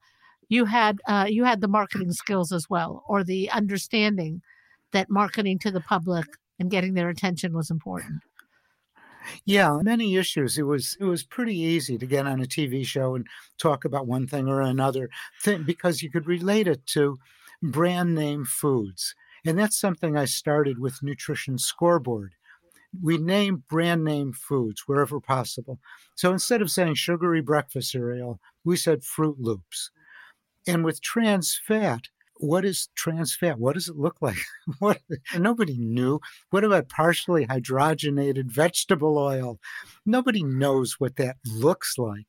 you 0.49 0.65
had 0.65 0.99
uh, 1.07 1.25
you 1.27 1.43
had 1.43 1.61
the 1.61 1.67
marketing 1.67 2.11
skills 2.11 2.51
as 2.51 2.69
well, 2.69 3.03
or 3.07 3.23
the 3.23 3.49
understanding 3.51 4.41
that 4.91 5.09
marketing 5.09 5.59
to 5.59 5.71
the 5.71 5.81
public 5.81 6.25
and 6.59 6.71
getting 6.71 6.93
their 6.93 7.09
attention 7.09 7.53
was 7.53 7.69
important. 7.69 8.21
Yeah, 9.45 9.79
many 9.81 10.15
issues. 10.15 10.57
It 10.57 10.63
was 10.63 10.97
it 10.99 11.05
was 11.05 11.23
pretty 11.23 11.57
easy 11.57 11.97
to 11.97 12.05
get 12.05 12.27
on 12.27 12.41
a 12.41 12.45
TV 12.45 12.85
show 12.85 13.15
and 13.15 13.25
talk 13.57 13.85
about 13.85 14.07
one 14.07 14.27
thing 14.27 14.47
or 14.47 14.61
another 14.61 15.09
thing 15.41 15.63
because 15.63 16.01
you 16.01 16.11
could 16.11 16.27
relate 16.27 16.67
it 16.67 16.85
to 16.87 17.17
brand 17.61 18.15
name 18.15 18.45
foods. 18.45 19.15
And 19.45 19.57
that's 19.57 19.79
something 19.79 20.17
I 20.17 20.25
started 20.25 20.79
with 20.79 21.03
Nutrition 21.03 21.57
Scoreboard. 21.57 22.33
We 23.01 23.17
name 23.17 23.63
brand 23.69 24.03
name 24.03 24.33
foods 24.33 24.83
wherever 24.85 25.19
possible. 25.19 25.79
So 26.15 26.31
instead 26.31 26.61
of 26.61 26.71
saying 26.71 26.95
sugary 26.95 27.41
breakfast 27.41 27.91
cereal, 27.91 28.39
we 28.63 28.77
said 28.77 29.01
Froot 29.01 29.35
Loops. 29.39 29.91
And 30.67 30.83
with 30.83 31.01
trans 31.01 31.59
fat, 31.65 32.01
what 32.37 32.65
is 32.65 32.89
trans 32.95 33.35
fat? 33.35 33.59
What 33.59 33.73
does 33.73 33.87
it 33.87 33.95
look 33.95 34.17
like? 34.21 34.37
what 34.79 35.01
nobody 35.37 35.77
knew. 35.77 36.19
What 36.49 36.63
about 36.63 36.89
partially 36.89 37.45
hydrogenated 37.45 38.51
vegetable 38.51 39.17
oil? 39.17 39.59
Nobody 40.05 40.43
knows 40.43 40.99
what 40.99 41.15
that 41.17 41.37
looks 41.45 41.97
like. 41.97 42.27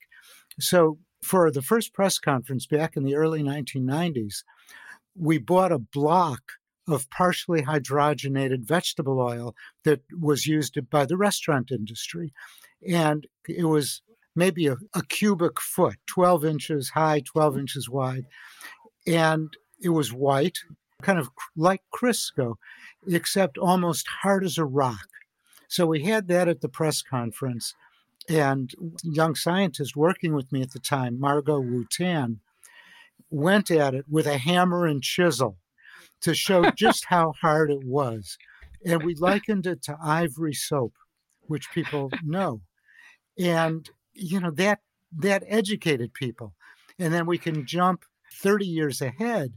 So 0.60 0.98
for 1.22 1.50
the 1.50 1.62
first 1.62 1.92
press 1.92 2.18
conference 2.18 2.66
back 2.66 2.96
in 2.96 3.04
the 3.04 3.16
early 3.16 3.42
1990s, 3.42 4.44
we 5.18 5.38
bought 5.38 5.72
a 5.72 5.78
block 5.78 6.52
of 6.88 7.10
partially 7.10 7.62
hydrogenated 7.62 8.64
vegetable 8.64 9.20
oil 9.20 9.54
that 9.84 10.00
was 10.18 10.46
used 10.46 10.78
by 10.90 11.04
the 11.04 11.16
restaurant 11.16 11.70
industry. 11.70 12.32
And 12.86 13.26
it 13.48 13.64
was 13.64 14.02
maybe 14.34 14.66
a, 14.66 14.76
a, 14.94 15.02
cubic 15.02 15.60
foot, 15.60 15.96
12 16.06 16.44
inches 16.44 16.90
high, 16.90 17.20
12 17.20 17.52
mm-hmm. 17.52 17.60
inches 17.60 17.88
wide. 17.88 18.26
And 19.06 19.52
it 19.80 19.88
was 19.88 20.12
white, 20.12 20.58
kind 21.02 21.18
of 21.18 21.30
like 21.56 21.82
Crisco, 21.94 22.56
except 23.08 23.58
almost 23.58 24.06
hard 24.22 24.44
as 24.44 24.58
a 24.58 24.64
rock. 24.64 25.08
So 25.68 25.86
we 25.86 26.02
had 26.02 26.28
that 26.28 26.48
at 26.48 26.60
the 26.60 26.68
press 26.68 27.02
conference. 27.02 27.74
And 28.28 28.72
young 29.02 29.34
scientist 29.34 29.96
working 29.96 30.34
with 30.34 30.52
me 30.52 30.62
at 30.62 30.72
the 30.72 30.80
time, 30.80 31.18
Margo 31.18 31.62
Wootan, 31.62 32.38
went 33.30 33.70
at 33.70 33.94
it 33.94 34.04
with 34.08 34.26
a 34.26 34.38
hammer 34.38 34.86
and 34.86 35.02
chisel 35.02 35.56
to 36.26 36.34
show 36.34 36.72
just 36.72 37.04
how 37.04 37.32
hard 37.40 37.70
it 37.70 37.84
was. 37.84 38.36
And 38.84 39.04
we 39.04 39.14
likened 39.14 39.64
it 39.64 39.80
to 39.84 39.96
ivory 40.02 40.54
soap, 40.54 40.94
which 41.42 41.70
people 41.70 42.10
know. 42.24 42.62
And, 43.38 43.88
you 44.12 44.40
know, 44.40 44.50
that 44.50 44.80
that 45.16 45.44
educated 45.46 46.14
people. 46.14 46.54
And 46.98 47.14
then 47.14 47.26
we 47.26 47.38
can 47.38 47.64
jump 47.64 48.02
30 48.42 48.66
years 48.66 49.00
ahead 49.00 49.52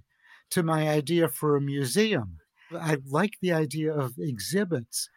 to 0.52 0.62
my 0.62 0.88
idea 0.88 1.28
for 1.28 1.56
a 1.56 1.62
museum. 1.62 2.38
I 2.72 2.98
like 3.04 3.34
the 3.42 3.52
idea 3.52 3.92
of 3.92 4.14
exhibits 4.20 5.10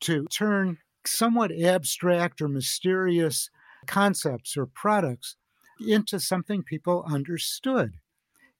to 0.00 0.26
turn 0.26 0.76
somewhat 1.06 1.58
abstract 1.58 2.42
or 2.42 2.48
mysterious 2.48 3.48
concepts 3.86 4.58
or 4.58 4.66
products 4.66 5.36
into 5.80 6.20
something 6.20 6.62
people 6.62 7.02
understood. 7.10 7.94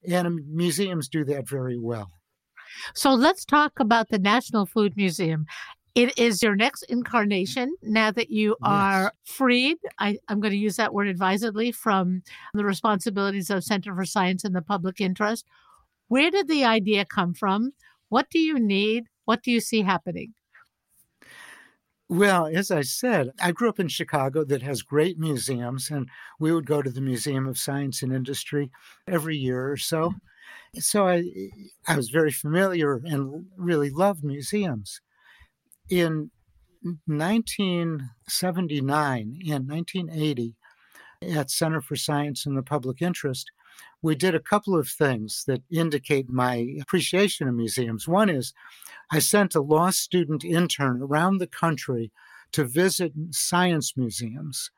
And 0.09 0.49
museums 0.49 1.11
do 1.11 1.27
that 1.27 1.47
very 1.47 1.79
well. 1.79 2.13
So 2.95 3.13
let's 3.15 3.45
talk 3.45 3.81
about 3.81 4.09
the 4.09 4.19
National 4.19 4.67
Food 4.67 4.97
Museum. 4.97 5.47
It 5.95 6.17
is 6.17 6.43
your 6.43 6.55
next 6.55 6.85
incarnation 6.85 7.75
now 7.83 8.11
that 8.13 8.31
you 8.31 8.57
are 8.63 9.03
yes. 9.03 9.13
freed. 9.25 9.79
I, 9.99 10.19
am 10.29 10.41
going 10.41 10.53
to 10.53 10.59
use 10.59 10.77
that 10.77 10.95
word 10.95 11.09
advisedly 11.09 11.73
from 11.73 12.23
the 12.55 12.65
responsibilities 12.65 13.51
of 13.51 13.65
Center 13.65 13.95
for 13.95 14.05
Science 14.05 14.45
and 14.45 14.55
the 14.55 14.63
Public 14.63 15.01
Interest. 15.01 15.45
Where 16.07 16.31
did 16.31 16.47
the 16.47 16.65
idea 16.65 17.05
come 17.05 17.35
from? 17.35 17.73
What 18.11 18.31
do 18.31 18.39
you 18.39 18.59
need? 18.59 19.05
What 19.25 19.43
do 19.43 19.51
you 19.51 19.61
see 19.61 19.83
happening? 19.83 20.35
Well, 22.09 22.47
as 22.47 22.71
I 22.71 22.81
said, 22.81 23.33
I 23.43 23.53
grew 23.53 23.69
up 23.69 23.81
in 23.81 23.89
Chicago 23.89 24.43
that 24.45 24.63
has 24.63 24.81
great 24.81 25.19
museums, 25.19 25.91
and 25.91 26.09
we 26.41 26.53
would 26.53 26.65
go 26.65 26.81
to 26.81 26.91
the 26.91 27.03
Museum 27.03 27.47
of 27.47 27.59
Science 27.59 28.03
and 28.03 28.15
Industry 28.15 28.71
every 29.07 29.37
year 29.37 29.71
or 29.71 29.77
so. 29.77 30.15
So 30.75 31.09
I, 31.09 31.25
I 31.87 31.97
was 31.97 32.11
very 32.11 32.33
familiar 32.33 33.01
and 33.05 33.47
really 33.57 33.91
loved 33.91 34.25
museums. 34.25 35.01
In 35.89 36.31
1979 37.07 39.41
and 39.51 39.69
1980, 39.69 40.57
at 41.23 41.51
Center 41.51 41.81
for 41.81 41.97
Science 41.97 42.47
and 42.47 42.57
the 42.57 42.63
Public 42.63 43.03
Interest, 43.03 43.51
we 44.03 44.15
did 44.15 44.35
a 44.35 44.41
couple 44.41 44.79
of 44.79 44.89
things 44.89 45.45
that 45.47 45.63
indicate 45.71 46.29
my 46.29 46.77
appreciation 46.81 47.49
of 47.49 47.55
museums. 47.55 48.07
One 48.07 48.31
is 48.31 48.53
I 49.11 49.19
sent 49.19 49.55
a 49.55 49.61
law 49.61 49.91
student 49.91 50.45
intern 50.45 51.03
around 51.03 51.39
the 51.39 51.47
country 51.47 52.13
to 52.53 52.65
visit 52.65 53.13
science 53.31 53.97
museums. 53.97 54.71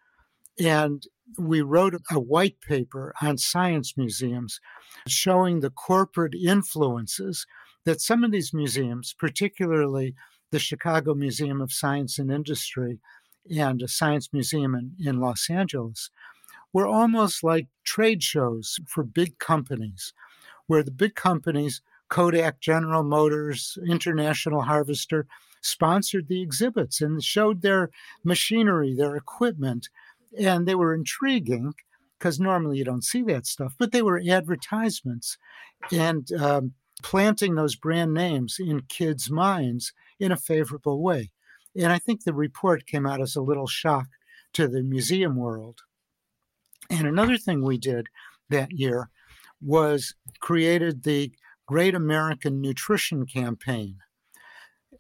And 0.59 1.07
we 1.39 1.61
wrote 1.61 1.95
a 2.11 2.21
white 2.21 2.61
paper 2.61 3.15
on 3.23 3.39
science 3.39 3.97
museums 3.97 4.61
showing 5.07 5.61
the 5.61 5.71
corporate 5.71 6.35
influences 6.35 7.47
that 7.85 8.01
some 8.01 8.25
of 8.25 8.33
these 8.33 8.53
museums, 8.53 9.15
particularly 9.19 10.15
the 10.51 10.59
Chicago 10.59 11.15
Museum 11.15 11.61
of 11.61 11.73
Science 11.73 12.19
and 12.19 12.31
Industry 12.31 12.99
and 13.51 13.81
a 13.83 13.89
science 13.89 14.29
museum 14.33 14.75
in, 14.75 14.93
in 14.99 15.21
Los 15.21 15.49
Angeles, 15.49 16.11
were 16.73 16.87
almost 16.87 17.43
like 17.43 17.69
trade 17.85 18.23
shows 18.23 18.79
for 18.87 19.03
big 19.03 19.39
companies, 19.39 20.13
where 20.67 20.83
the 20.83 20.91
big 20.91 21.15
companies, 21.15 21.83
Kodak, 22.09 22.61
General 22.61 23.03
Motors, 23.03 23.79
International 23.89 24.63
Harvester, 24.63 25.27
sponsored 25.63 26.29
the 26.29 26.43
exhibits 26.43 27.01
and 27.01 27.23
showed 27.23 27.63
their 27.63 27.91
machinery, 28.25 28.95
their 28.95 29.17
equipment, 29.17 29.89
and 30.39 30.67
they 30.67 30.75
were 30.75 30.95
intriguing 30.95 31.75
because 32.19 32.39
normally 32.39 32.79
you 32.79 32.85
don't 32.85 33.05
see 33.05 33.23
that 33.23 33.47
stuff, 33.47 33.75
but 33.79 33.93
they 33.93 34.03
were 34.03 34.23
advertisements 34.29 35.39
and 35.91 36.31
um, 36.33 36.75
planting 37.03 37.55
those 37.55 37.77
brand 37.77 38.13
names 38.13 38.57
in 38.59 38.83
kids' 38.83 39.31
minds 39.31 39.93
in 40.19 40.31
a 40.31 40.37
favorable 40.37 41.03
way. 41.03 41.31
And 41.75 41.93
I 41.93 41.99
think 41.99 42.25
the 42.25 42.35
report 42.35 42.87
came 42.87 43.07
out 43.07 43.21
as 43.21 43.37
a 43.37 43.43
little 43.43 43.67
shock 43.67 44.07
to 44.55 44.69
the 44.69 44.83
museum 44.83 45.37
world. 45.37 45.81
And 46.91 47.07
another 47.07 47.39
thing 47.39 47.63
we 47.63 47.79
did 47.79 48.09
that 48.51 48.73
year 48.73 49.09
was 49.63 50.15
created 50.41 51.03
the 51.03 51.33
Great 51.67 51.95
American 51.95 52.61
Nutrition 52.61 53.27
Campaign, 53.27 53.99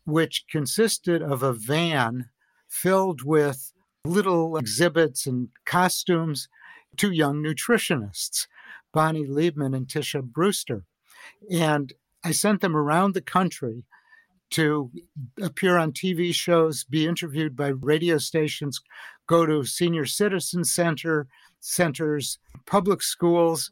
which 0.04 0.44
consisted 0.50 1.20
of 1.20 1.42
a 1.42 1.52
van 1.52 2.30
filled 2.68 3.22
with 3.24 3.72
little 4.04 4.56
exhibits 4.56 5.26
and 5.26 5.48
costumes 5.66 6.48
to 6.96 7.10
young 7.10 7.42
nutritionists, 7.42 8.46
Bonnie 8.92 9.26
Liebman 9.26 9.76
and 9.76 9.86
Tisha 9.86 10.22
Brewster. 10.22 10.84
And 11.50 11.92
I 12.24 12.32
sent 12.32 12.60
them 12.60 12.76
around 12.76 13.14
the 13.14 13.20
country 13.20 13.84
to 14.50 14.90
appear 15.40 15.76
on 15.76 15.92
TV 15.92 16.34
shows, 16.34 16.82
be 16.82 17.06
interviewed 17.06 17.54
by 17.54 17.68
radio 17.68 18.18
stations, 18.18 18.80
go 19.26 19.46
to 19.46 19.64
senior 19.64 20.06
citizen 20.06 20.64
center 20.64 21.28
centers, 21.60 22.38
public 22.66 23.02
schools, 23.02 23.70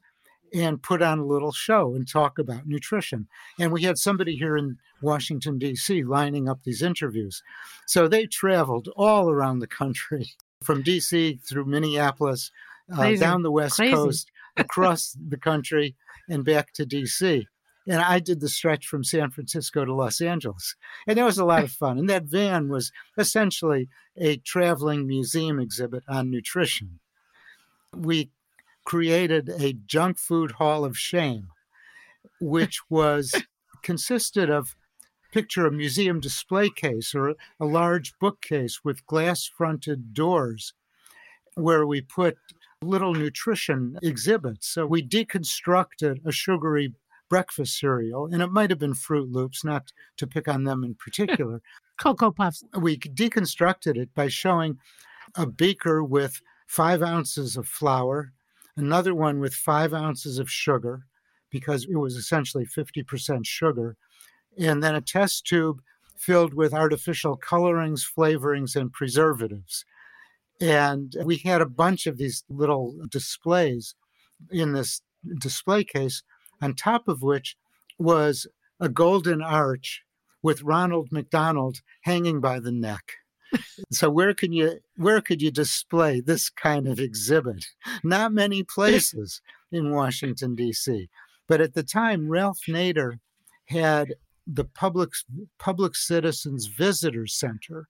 and 0.55 0.83
put 0.83 1.03
on 1.03 1.19
a 1.19 1.25
little 1.25 1.53
show 1.53 1.95
and 1.95 2.09
talk 2.09 2.39
about 2.39 2.67
nutrition. 2.67 3.29
And 3.59 3.73
we 3.73 3.83
had 3.83 3.99
somebody 3.99 4.37
here 4.37 4.57
in 4.57 4.77
Washington, 5.03 5.59
D.C., 5.59 6.05
lining 6.05 6.49
up 6.49 6.63
these 6.63 6.83
interviews. 6.83 7.43
So 7.87 8.09
they 8.09 8.27
traveled 8.27 8.89
all 8.97 9.31
around 9.31 9.59
the 9.59 9.67
country 9.67 10.31
from 10.63 10.83
D.C. 10.83 11.41
through 11.49 11.67
Minneapolis, 11.67 12.51
uh, 12.97 13.15
down 13.17 13.43
the 13.43 13.53
West 13.53 13.77
Crazy. 13.77 13.95
Coast, 13.95 14.31
across 14.57 15.17
the 15.29 15.37
country, 15.37 15.95
and 16.29 16.45
back 16.45 16.73
to 16.75 16.87
D.C. 16.87 17.47
And 17.87 18.03
I 18.03 18.19
did 18.19 18.41
the 18.41 18.51
stretch 18.51 18.87
from 18.87 19.03
San 19.03 19.31
Francisco 19.31 19.85
to 19.85 19.95
Los 19.95 20.21
Angeles. 20.21 20.77
And 21.07 21.17
that 21.17 21.25
was 21.25 21.39
a 21.39 21.45
lot 21.45 21.65
of 21.65 21.73
fun. 21.73 21.99
And 21.99 22.11
that 22.11 22.25
van 22.25 22.69
was 22.69 22.93
essentially 23.17 23.89
a 24.17 24.37
traveling 24.37 25.07
museum 25.07 25.59
exhibit 25.59 26.03
on 26.07 26.31
nutrition. 26.31 27.01
We 27.97 28.31
created 28.89 29.51
a 29.61 29.75
junk 29.85 30.17
food 30.17 30.53
hall 30.53 30.83
of 30.83 30.97
shame, 30.97 31.49
which 32.41 32.81
was 32.89 33.35
consisted 33.83 34.49
of 34.49 34.75
picture 35.31 35.67
a 35.67 35.71
museum 35.71 36.21
display 36.21 36.71
case 36.71 37.15
or 37.15 37.35
a 37.61 37.67
large 37.67 38.19
bookcase 38.19 38.81
with 38.83 39.07
glass 39.07 39.45
fronted 39.45 40.15
doors 40.15 40.73
where 41.55 41.87
we 41.87 42.01
put 42.01 42.39
little 42.81 43.13
nutrition 43.13 43.99
exhibits. 44.03 44.67
So 44.69 44.87
we 44.87 45.07
deconstructed 45.07 46.25
a 46.25 46.33
sugary 46.33 46.95
breakfast 47.29 47.79
cereal, 47.79 48.25
and 48.33 48.41
it 48.41 48.51
might 48.51 48.71
have 48.71 48.79
been 48.79 48.95
Froot 48.95 49.31
Loops, 49.31 49.65
not 49.65 49.93
to 50.17 50.27
pick 50.27 50.49
on 50.49 50.65
them 50.65 50.83
in 50.83 50.95
particular. 50.95 51.61
Cocoa 51.99 52.31
Puffs. 52.31 52.65
We 52.81 52.97
deconstructed 52.97 53.99
it 53.99 54.15
by 54.15 54.29
showing 54.29 54.79
a 55.35 55.45
beaker 55.45 56.03
with 56.03 56.41
five 56.67 57.03
ounces 57.03 57.55
of 57.59 57.69
flour, 57.69 58.33
another 58.79 59.15
one 59.15 59.41
with 59.41 59.55
five 59.55 59.93
ounces 59.93 60.39
of 60.39 60.51
sugar, 60.51 61.03
because 61.51 61.85
it 61.85 61.97
was 61.97 62.15
essentially 62.15 62.67
50% 62.67 63.45
sugar, 63.45 63.97
and 64.59 64.83
then 64.83 64.95
a 64.95 65.01
test 65.01 65.47
tube 65.47 65.81
filled 66.17 66.55
with 66.55 66.75
artificial 66.75 67.37
colorings, 67.37 68.09
flavorings, 68.17 68.77
and 68.77 68.93
preservatives. 68.93 69.85
And 70.61 71.15
we 71.25 71.37
had 71.39 71.61
a 71.61 71.67
bunch 71.67 72.07
of 72.07 72.19
these 72.19 72.45
little 72.49 72.97
displays 73.09 73.95
in 74.51 74.73
this 74.73 75.01
display 75.41 75.85
case, 75.85 76.23
on 76.61 76.75
top 76.75 77.07
of 77.09 77.23
which 77.23 77.57
was 77.99 78.47
a 78.81 78.89
golden 78.89 79.43
arch 79.43 80.03
with 80.43 80.63
Ronald 80.63 81.09
McDonald 81.11 81.81
hanging 82.03 82.41
by 82.41 82.61
the 82.61 82.73
neck. 82.73 83.13
So 83.91 84.11
where 84.11 84.35
can 84.35 84.53
you 84.53 84.79
where 84.97 85.21
could 85.21 85.41
you 85.43 85.51
display 85.51 86.21
this 86.21 86.51
kind 86.51 86.87
of 86.89 86.99
exhibit? 87.01 87.67
Not 88.03 88.33
many 88.33 88.63
places 88.63 89.41
in 89.73 89.93
Washington 89.93 90.55
D.C. 90.55 91.09
But 91.47 91.61
at 91.61 91.75
the 91.75 91.83
time, 91.83 92.29
Ralph 92.29 92.61
Nader 92.69 93.19
had 93.67 94.15
the 94.47 94.65
public 94.65 95.11
public 95.59 95.95
citizens 95.95 96.67
visitor 96.67 97.27
center 97.27 97.89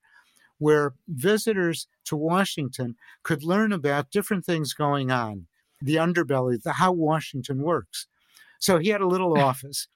where 0.58 0.94
visitors 1.08 1.86
to 2.04 2.16
Washington 2.16 2.96
could 3.22 3.44
learn 3.44 3.72
about 3.72 4.10
different 4.10 4.44
things 4.44 4.74
going 4.74 5.10
on, 5.10 5.46
the 5.80 5.96
underbelly, 5.96 6.60
the 6.60 6.72
how 6.72 6.92
Washington 6.92 7.62
works. 7.62 8.06
So 8.58 8.78
he 8.78 8.88
had 8.88 9.00
a 9.00 9.06
little 9.06 9.38
office, 9.40 9.86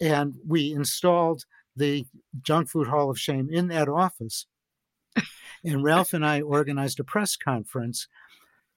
and 0.00 0.36
we 0.46 0.72
installed 0.72 1.44
the 1.76 2.06
Junk 2.42 2.68
Food 2.68 2.88
Hall 2.88 3.10
of 3.10 3.18
Shame 3.18 3.48
in 3.50 3.68
that 3.68 3.88
office. 3.88 4.46
And 5.64 5.84
Ralph 5.84 6.12
and 6.12 6.24
I 6.24 6.40
organized 6.40 7.00
a 7.00 7.04
press 7.04 7.36
conference, 7.36 8.08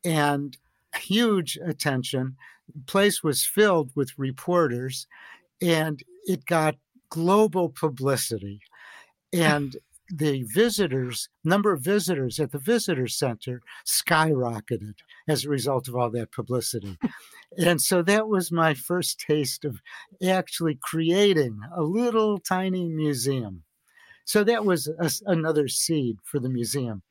and 0.04 0.58
huge 0.96 1.58
attention. 1.66 2.36
The 2.74 2.82
place 2.82 3.24
was 3.24 3.46
filled 3.46 3.92
with 3.96 4.18
reporters, 4.18 5.08
and 5.62 6.04
it 6.26 6.46
got 6.46 6.76
global 7.10 7.70
publicity. 7.70 8.62
And 9.32 9.78
the 10.10 10.44
visitors, 10.44 11.30
number 11.44 11.72
of 11.72 11.82
visitors 11.82 12.40
at 12.40 12.52
the 12.52 12.60
visitor 12.60 13.08
center 13.08 13.62
skyrocketed 13.86 14.96
as 15.28 15.46
a 15.46 15.50
result 15.50 15.88
of 15.88 15.96
all 15.96 16.10
that 16.12 16.32
publicity. 16.32 16.98
and 17.58 17.82
so 17.82 18.02
that 18.04 18.28
was 18.28 18.52
my 18.52 18.74
first 18.74 19.20
taste 19.20 19.66
of 19.66 19.82
actually 20.26 20.78
creating 20.82 21.60
a 21.76 21.82
little 21.82 22.38
tiny 22.38 22.88
museum. 22.88 23.64
So 24.26 24.44
that 24.44 24.66
was 24.66 24.88
a, 24.88 25.12
another 25.26 25.68
seed 25.68 26.18
for 26.24 26.40
the 26.40 26.50
museum. 26.50 27.02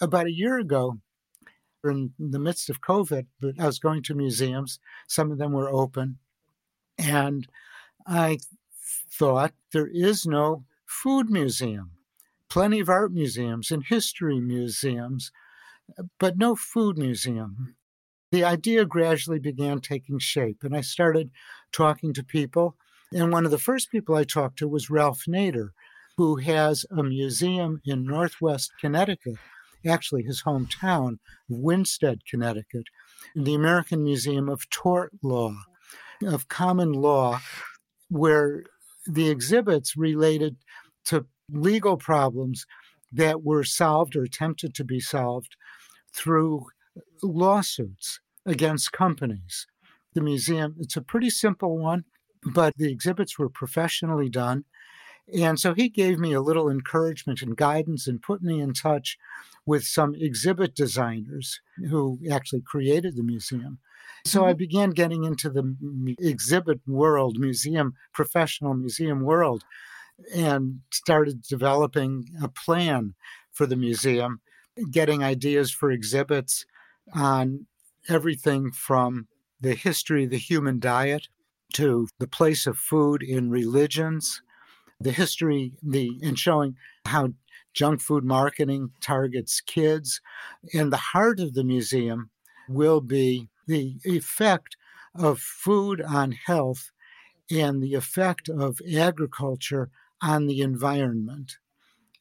About 0.00 0.26
a 0.26 0.32
year 0.32 0.58
ago, 0.58 0.98
in 1.84 2.12
the 2.18 2.38
midst 2.38 2.70
of 2.70 2.80
COVID, 2.80 3.26
but 3.40 3.60
I 3.60 3.66
was 3.66 3.78
going 3.78 4.02
to 4.04 4.14
museums. 4.14 4.78
Some 5.06 5.30
of 5.30 5.36
them 5.36 5.52
were 5.52 5.68
open. 5.68 6.18
And 6.98 7.46
I 8.06 8.38
thought 9.12 9.52
there 9.72 9.86
is 9.86 10.24
no 10.24 10.64
food 10.86 11.28
museum 11.28 11.90
plenty 12.54 12.78
of 12.78 12.88
art 12.88 13.12
museums 13.12 13.72
and 13.72 13.84
history 13.84 14.38
museums, 14.38 15.32
but 16.20 16.38
no 16.38 16.54
food 16.54 16.96
museum. 16.96 17.74
The 18.30 18.44
idea 18.44 18.84
gradually 18.84 19.40
began 19.40 19.80
taking 19.80 20.20
shape, 20.20 20.58
and 20.62 20.72
I 20.76 20.80
started 20.80 21.32
talking 21.72 22.12
to 22.14 22.22
people. 22.22 22.76
And 23.12 23.32
one 23.32 23.44
of 23.44 23.50
the 23.50 23.58
first 23.58 23.90
people 23.90 24.14
I 24.14 24.22
talked 24.22 24.60
to 24.60 24.68
was 24.68 24.88
Ralph 24.88 25.24
Nader, 25.26 25.70
who 26.16 26.36
has 26.36 26.84
a 26.90 27.02
museum 27.02 27.80
in 27.84 28.04
Northwest 28.04 28.72
Connecticut, 28.80 29.36
actually 29.86 30.22
his 30.22 30.42
hometown, 30.42 31.18
Winsted, 31.48 32.20
Connecticut, 32.28 32.84
the 33.34 33.54
American 33.54 34.04
Museum 34.04 34.48
of 34.48 34.68
Tort 34.70 35.12
Law, 35.22 35.54
of 36.22 36.48
common 36.48 36.92
law, 36.92 37.40
where 38.08 38.64
the 39.06 39.28
exhibits 39.28 39.96
related 39.96 40.56
to 41.06 41.26
legal 41.50 41.96
problems 41.96 42.64
that 43.12 43.42
were 43.42 43.64
solved 43.64 44.16
or 44.16 44.22
attempted 44.22 44.74
to 44.74 44.84
be 44.84 45.00
solved 45.00 45.56
through 46.14 46.66
lawsuits 47.22 48.20
against 48.46 48.92
companies. 48.92 49.66
The 50.14 50.20
museum, 50.20 50.76
it's 50.78 50.96
a 50.96 51.02
pretty 51.02 51.30
simple 51.30 51.78
one, 51.78 52.04
but 52.52 52.74
the 52.76 52.90
exhibits 52.90 53.38
were 53.38 53.48
professionally 53.48 54.28
done. 54.28 54.64
And 55.32 55.58
so 55.58 55.74
he 55.74 55.88
gave 55.88 56.18
me 56.18 56.32
a 56.32 56.40
little 56.40 56.68
encouragement 56.68 57.40
and 57.40 57.56
guidance 57.56 58.06
and 58.06 58.20
put 58.20 58.42
me 58.42 58.60
in 58.60 58.74
touch 58.74 59.16
with 59.66 59.84
some 59.84 60.14
exhibit 60.14 60.74
designers 60.74 61.60
who 61.88 62.18
actually 62.30 62.60
created 62.60 63.16
the 63.16 63.22
museum. 63.22 63.78
So 64.26 64.44
I 64.44 64.50
mm-hmm. 64.50 64.58
began 64.58 64.90
getting 64.90 65.24
into 65.24 65.48
the 65.48 65.76
exhibit 66.18 66.80
world, 66.86 67.38
museum, 67.38 67.94
professional 68.12 68.74
museum 68.74 69.22
world 69.22 69.64
and 70.34 70.80
started 70.92 71.42
developing 71.42 72.28
a 72.42 72.48
plan 72.48 73.14
for 73.52 73.66
the 73.66 73.76
museum, 73.76 74.40
getting 74.90 75.22
ideas 75.22 75.70
for 75.70 75.90
exhibits 75.90 76.64
on 77.14 77.66
everything 78.08 78.70
from 78.70 79.28
the 79.60 79.74
history 79.74 80.24
of 80.24 80.30
the 80.30 80.38
human 80.38 80.78
diet 80.78 81.28
to 81.72 82.08
the 82.18 82.26
place 82.26 82.66
of 82.66 82.78
food 82.78 83.22
in 83.22 83.50
religions, 83.50 84.42
the 85.00 85.12
history, 85.12 85.72
the 85.82 86.18
and 86.22 86.38
showing 86.38 86.76
how 87.06 87.32
junk 87.72 88.00
food 88.00 88.24
marketing 88.24 88.90
targets 89.00 89.60
kids. 89.60 90.20
And 90.72 90.92
the 90.92 90.96
heart 90.96 91.40
of 91.40 91.54
the 91.54 91.64
museum 91.64 92.30
will 92.68 93.00
be 93.00 93.48
the 93.66 93.96
effect 94.04 94.76
of 95.14 95.40
food 95.40 96.00
on 96.00 96.32
health 96.32 96.90
and 97.50 97.82
the 97.82 97.94
effect 97.94 98.48
of 98.48 98.80
agriculture 98.96 99.90
on 100.22 100.46
the 100.46 100.60
environment 100.60 101.58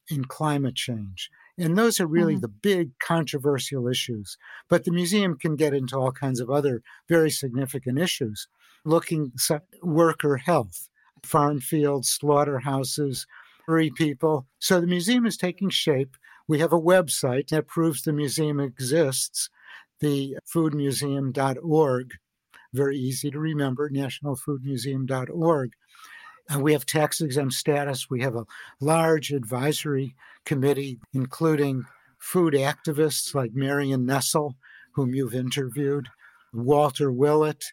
in 0.10 0.26
climate 0.26 0.76
change. 0.76 1.30
And 1.58 1.78
those 1.78 2.00
are 2.00 2.08
really 2.08 2.34
mm-hmm. 2.34 2.42
the 2.42 2.48
big 2.48 3.00
controversial 3.00 3.88
issues. 3.88 4.38
But 4.70 4.84
the 4.84 4.92
museum 4.92 5.38
can 5.38 5.56
get 5.56 5.74
into 5.74 5.96
all 5.98 6.12
kinds 6.12 6.40
of 6.40 6.50
other 6.50 6.82
very 7.08 7.30
significant 7.30 8.00
issues, 8.00 8.48
looking 8.84 9.32
at 9.50 9.64
worker 9.82 10.38
health, 10.38 10.90
farm 11.24 11.60
fields, 11.60 12.10
slaughterhouses, 12.10 13.26
free 13.66 13.92
people. 13.92 14.48
So 14.60 14.80
the 14.80 14.88
museum 14.88 15.26
is 15.26 15.38
taking 15.38 15.70
shape. 15.70 16.16
We 16.48 16.60
have 16.60 16.74
a 16.74 16.80
website 16.80 17.50
that 17.50 17.68
proves 17.68 18.04
the 18.04 18.14
museum 18.14 18.60
exists, 18.60 19.50
the 20.00 20.38
foodmuseum.org. 20.54 22.12
Very 22.74 22.98
easy 22.98 23.32
to 23.32 23.40
remember, 23.40 23.90
nationalfoodmuseum.org. 23.90 25.72
Uh, 26.54 26.60
we 26.60 26.74
have 26.74 26.86
tax 26.86 27.22
exempt 27.22 27.54
status. 27.54 28.10
We 28.10 28.22
have 28.22 28.36
a 28.36 28.46
large 28.82 29.32
advisory 29.32 30.16
committee, 30.46 31.00
including 31.14 31.86
food 32.20 32.54
activists 32.54 33.34
like 33.34 33.54
Marion 33.54 34.06
Nestle, 34.06 34.56
whom 34.94 35.14
you've 35.14 35.36
interviewed, 35.36 36.10
Walter 36.52 37.12
Willett, 37.12 37.64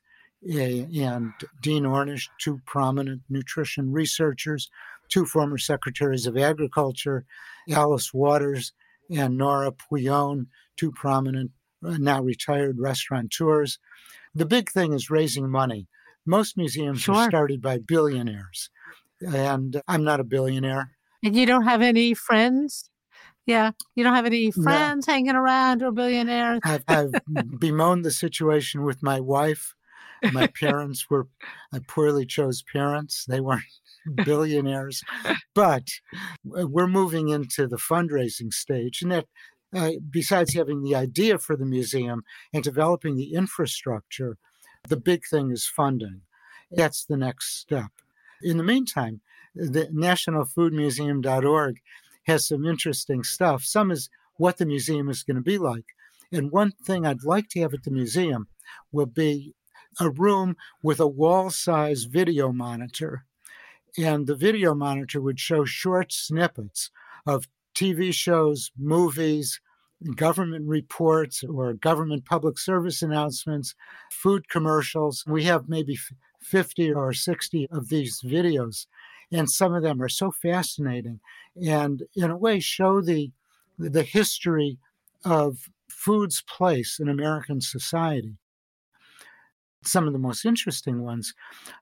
and 0.43 1.33
Dean 1.61 1.85
Ornish, 1.85 2.29
two 2.39 2.61
prominent 2.67 3.23
nutrition 3.29 3.93
researchers, 3.93 4.71
two 5.09 5.27
former 5.27 5.59
secretaries 5.59 6.27
of 6.27 6.37
agriculture, 6.37 7.25
Alice 7.71 8.15
Waters 8.15 8.73
and 9.11 9.37
Nora 9.37 9.73
Pouillon, 9.73 10.47
two 10.77 10.93
prominent, 10.93 11.51
uh, 11.85 11.97
now 11.99 12.23
retired 12.23 12.79
restaurateurs. 12.79 13.79
The 14.35 14.47
big 14.47 14.71
thing 14.71 14.93
is 14.93 15.11
raising 15.11 15.51
money 15.51 15.89
most 16.27 16.57
museums 16.57 17.01
sure. 17.01 17.15
are 17.15 17.29
started 17.29 17.61
by 17.63 17.79
billionaires, 17.79 18.71
and 19.21 19.81
I'm 19.89 20.05
not 20.05 20.21
a 20.21 20.25
billionaire. 20.25 20.93
And 21.23 21.37
you 21.37 21.47
don't 21.47 21.65
have 21.65 21.83
any 21.83 22.15
friends? 22.15 22.89
Yeah, 23.47 23.73
you 23.95 24.05
don't 24.05 24.15
have 24.15 24.27
any 24.27 24.51
friends 24.51 25.07
no. 25.07 25.13
hanging 25.13 25.35
around 25.35 25.83
or 25.83 25.91
billionaires? 25.91 26.61
I've, 26.65 26.85
I've 26.87 27.13
bemoaned 27.59 28.05
the 28.05 28.11
situation 28.11 28.85
with 28.85 29.03
my 29.03 29.21
wife. 29.21 29.75
My 30.33 30.47
parents 30.61 31.09
were, 31.09 31.29
I 31.73 31.81
poorly 31.87 32.27
chose 32.27 32.63
parents. 32.63 33.25
They 33.27 33.41
weren't 33.41 33.65
billionaires. 34.25 35.03
But 35.55 35.89
we're 36.45 36.87
moving 36.87 37.29
into 37.29 37.67
the 37.67 37.77
fundraising 37.77 38.53
stage. 38.53 39.03
And 39.03 39.13
that, 39.13 39.27
uh, 39.75 39.93
besides 40.11 40.55
having 40.55 40.83
the 40.83 40.95
idea 40.95 41.39
for 41.39 41.57
the 41.57 41.67
museum 41.67 42.25
and 42.53 42.63
developing 42.63 43.17
the 43.17 43.35
infrastructure, 43.35 44.37
the 44.89 44.97
big 44.97 45.23
thing 45.31 45.51
is 45.51 45.67
funding. 45.67 46.23
That's 46.71 47.05
the 47.05 47.17
next 47.17 47.59
step. 47.59 47.91
In 48.43 48.57
the 48.57 48.65
meantime, 48.65 49.21
the 49.55 49.87
nationalfoodmuseum.org 49.87 51.81
has 52.27 52.47
some 52.47 52.65
interesting 52.65 53.23
stuff. 53.25 53.65
Some 53.65 53.91
is 53.91 54.09
what 54.37 54.59
the 54.59 54.67
museum 54.67 55.09
is 55.09 55.23
going 55.23 55.37
to 55.37 55.43
be 55.43 55.59
like. 55.59 55.85
And 56.33 56.51
one 56.51 56.71
thing 56.71 57.05
I'd 57.05 57.25
like 57.25 57.49
to 57.51 57.61
have 57.61 57.75
at 57.75 57.83
the 57.83 57.91
museum 57.91 58.47
will 58.93 59.07
be 59.07 59.55
a 59.99 60.11
room 60.11 60.57
with 60.83 61.01
a 61.01 61.07
wall 61.07 61.51
size 61.51 62.05
video 62.05 62.53
monitor. 62.53 63.25
And 63.99 64.27
the 64.27 64.37
video 64.37 64.75
monitor 64.75 65.21
would 65.21 65.41
show 65.41 65.65
short 65.65 66.13
snippets 66.13 66.91
of 67.27 67.49
TV 67.75 68.13
shows, 68.13 68.71
movies, 68.79 69.61
government 70.17 70.67
reports, 70.69 71.43
or 71.45 71.75
government 71.75 72.25
public 72.25 72.59
service 72.59 73.03
announcements, 73.03 73.75
food 74.11 74.49
commercials. 74.49 75.25
We 75.27 75.45
have 75.45 75.69
maybe 75.69 75.99
50 76.43 76.93
or 76.93 77.13
60 77.13 77.69
of 77.71 77.89
these 77.89 78.21
videos, 78.23 78.87
and 79.31 79.51
some 79.51 79.75
of 79.75 79.83
them 79.83 80.01
are 80.01 80.09
so 80.09 80.31
fascinating 80.31 81.21
and, 81.57 82.05
in 82.15 82.31
a 82.31 82.37
way, 82.37 82.61
show 82.61 83.01
the, 83.01 83.31
the 83.79 84.03
history 84.03 84.79
of 85.25 85.69
food's 85.89 86.43
place 86.43 86.99
in 86.99 87.09
American 87.09 87.61
society. 87.61 88.37
Some 89.85 90.07
of 90.07 90.13
the 90.13 90.19
most 90.19 90.45
interesting 90.45 91.03
ones 91.03 91.35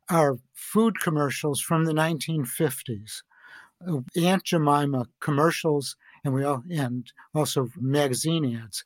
are 0.08 0.38
food 0.54 1.00
commercials 1.00 1.60
from 1.60 1.84
the 1.84 1.92
1950s. 1.92 3.22
Uh, 3.86 4.00
Aunt 4.16 4.44
Jemima 4.44 5.06
commercials 5.20 5.96
and 6.24 6.34
we 6.34 6.44
all, 6.44 6.62
and 6.70 7.10
also 7.34 7.68
magazine 7.76 8.56
ads 8.56 8.84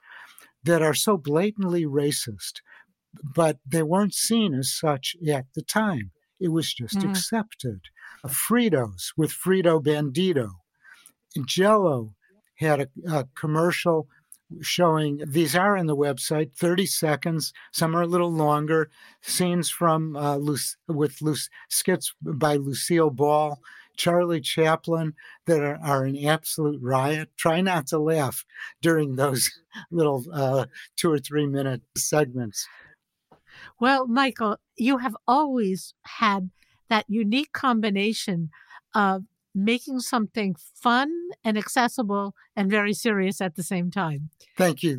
that 0.64 0.82
are 0.82 0.94
so 0.94 1.16
blatantly 1.16 1.84
racist, 1.84 2.60
but 3.22 3.58
they 3.66 3.82
weren't 3.82 4.14
seen 4.14 4.54
as 4.54 4.72
such 4.72 5.16
at 5.28 5.46
the 5.54 5.62
time. 5.62 6.12
It 6.40 6.48
was 6.48 6.72
just 6.72 6.98
mm. 6.98 7.10
accepted. 7.10 7.80
Fritos 8.26 9.12
with 9.16 9.30
Frito 9.30 9.82
Bandito. 9.82 10.50
Jello 11.46 12.14
had 12.56 12.80
a, 12.80 12.88
a 13.08 13.28
commercial 13.34 14.06
showing 14.60 15.22
these 15.26 15.56
are 15.56 15.76
on 15.76 15.86
the 15.86 15.96
website 15.96 16.52
30 16.54 16.86
seconds. 16.86 17.52
Some 17.72 17.96
are 17.96 18.02
a 18.02 18.06
little 18.06 18.32
longer. 18.32 18.90
Scenes 19.20 19.70
from 19.70 20.16
uh, 20.16 20.38
with 20.88 21.22
loose 21.22 21.48
skits 21.68 22.14
by 22.22 22.56
lucille 22.56 23.10
ball 23.10 23.60
charlie 23.96 24.40
chaplin 24.40 25.12
that 25.46 25.60
are, 25.60 25.78
are, 25.82 26.04
an 26.04 26.16
absolute 26.24 26.80
riot. 26.82 27.28
Try 27.36 27.60
not 27.60 27.86
to 27.88 27.98
laugh 27.98 28.44
during 28.80 29.16
those 29.16 29.50
little 29.90 30.24
uh, 30.32 30.66
two 30.96 31.12
or 31.12 31.18
three 31.18 31.46
minute 31.46 31.82
segments. 31.96 32.66
Well 33.80 34.06
michael 34.06 34.58
you 34.76 34.98
have 34.98 35.16
always 35.28 35.94
had 36.02 36.50
that 36.88 37.04
unique 37.08 37.52
combination 37.52 38.50
of 38.94 39.24
making 39.54 40.00
something 40.00 40.54
fun 40.74 41.10
and 41.44 41.58
accessible 41.58 42.34
and 42.56 42.70
very 42.70 42.94
serious 42.94 43.40
at 43.40 43.56
the 43.56 43.62
same 43.62 43.90
time. 43.90 44.30
Thank 44.56 44.82
you. 44.82 44.98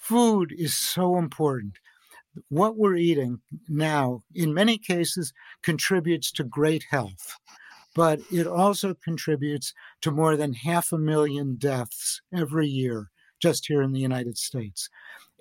Food 0.00 0.52
is 0.56 0.76
so 0.76 1.16
important. 1.16 1.74
What 2.48 2.76
we're 2.76 2.96
eating 2.96 3.40
now, 3.68 4.22
in 4.34 4.54
many 4.54 4.78
cases, 4.78 5.32
contributes 5.62 6.32
to 6.32 6.44
great 6.44 6.86
health, 6.90 7.36
but 7.94 8.20
it 8.32 8.46
also 8.46 8.94
contributes 8.94 9.74
to 10.00 10.10
more 10.10 10.36
than 10.36 10.54
half 10.54 10.92
a 10.92 10.98
million 10.98 11.56
deaths 11.56 12.22
every 12.34 12.66
year 12.66 13.10
just 13.40 13.66
here 13.66 13.82
in 13.82 13.92
the 13.92 14.00
United 14.00 14.38
States. 14.38 14.88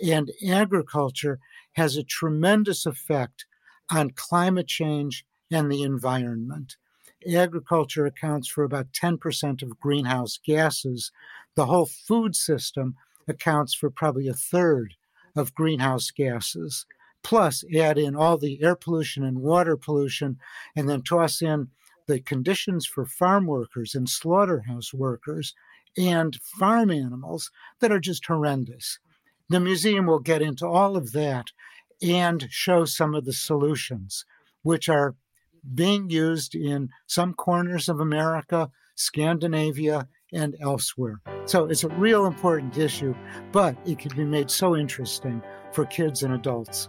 And 0.04 0.32
agriculture 0.50 1.40
has 1.74 1.96
a 1.96 2.04
tremendous 2.04 2.86
effect 2.86 3.46
on 3.92 4.12
climate 4.12 4.68
change 4.68 5.24
and 5.52 5.72
the 5.72 5.84
environment 5.84 6.76
agriculture 7.28 8.06
accounts 8.06 8.48
for 8.48 8.64
about 8.64 8.94
10% 8.94 9.62
of 9.62 9.80
greenhouse 9.80 10.40
gases. 10.44 11.12
The 11.56 11.66
whole 11.66 11.86
food 11.86 12.36
system 12.36 12.96
accounts 13.28 13.74
for 13.74 13.90
probably 13.90 14.28
a 14.28 14.34
third 14.34 14.96
of 15.36 15.56
greenhouse 15.56 16.12
gases. 16.12 16.86
Plus, 17.24 17.64
add 17.76 17.98
in 17.98 18.16
all 18.16 18.38
the 18.38 18.62
air 18.64 18.76
pollution 18.76 19.24
and 19.24 19.40
water 19.40 19.78
pollution, 19.78 20.40
and 20.76 20.90
then 20.90 21.04
toss 21.04 21.42
in 21.42 21.70
the 22.08 22.20
conditions 22.20 22.86
for 22.86 23.06
farm 23.06 23.46
workers 23.46 23.94
and 23.96 24.10
slaughterhouse 24.10 24.94
workers 24.94 25.54
and 25.98 26.40
farm 26.42 26.90
animals 26.90 27.52
that 27.80 27.92
are 27.92 28.00
just 28.00 28.26
horrendous. 28.26 29.00
The 29.50 29.60
museum 29.60 30.08
will 30.08 30.20
get 30.20 30.42
into 30.42 30.66
all 30.66 30.98
of 30.98 31.12
that 31.12 31.48
and 32.02 32.48
show 32.50 32.86
some 32.86 33.14
of 33.14 33.26
the 33.26 33.34
solutions, 33.34 34.26
which 34.64 34.90
are 34.90 35.16
being 35.74 36.10
used 36.10 36.56
in 36.56 36.90
some 37.08 37.34
corners 37.34 37.90
of 37.90 38.00
America, 38.00 38.70
Scandinavia, 38.96 40.08
and 40.34 40.56
elsewhere. 40.62 41.20
So 41.46 41.66
it's 41.66 41.84
a 41.84 41.90
real 41.90 42.26
important 42.26 42.78
issue, 42.78 43.16
but 43.52 43.76
it 43.86 44.00
can 44.00 44.16
be 44.16 44.24
made 44.24 44.50
so 44.50 44.76
interesting 44.76 45.42
for 45.72 45.86
kids 45.86 46.24
and 46.24 46.34
adults. 46.34 46.88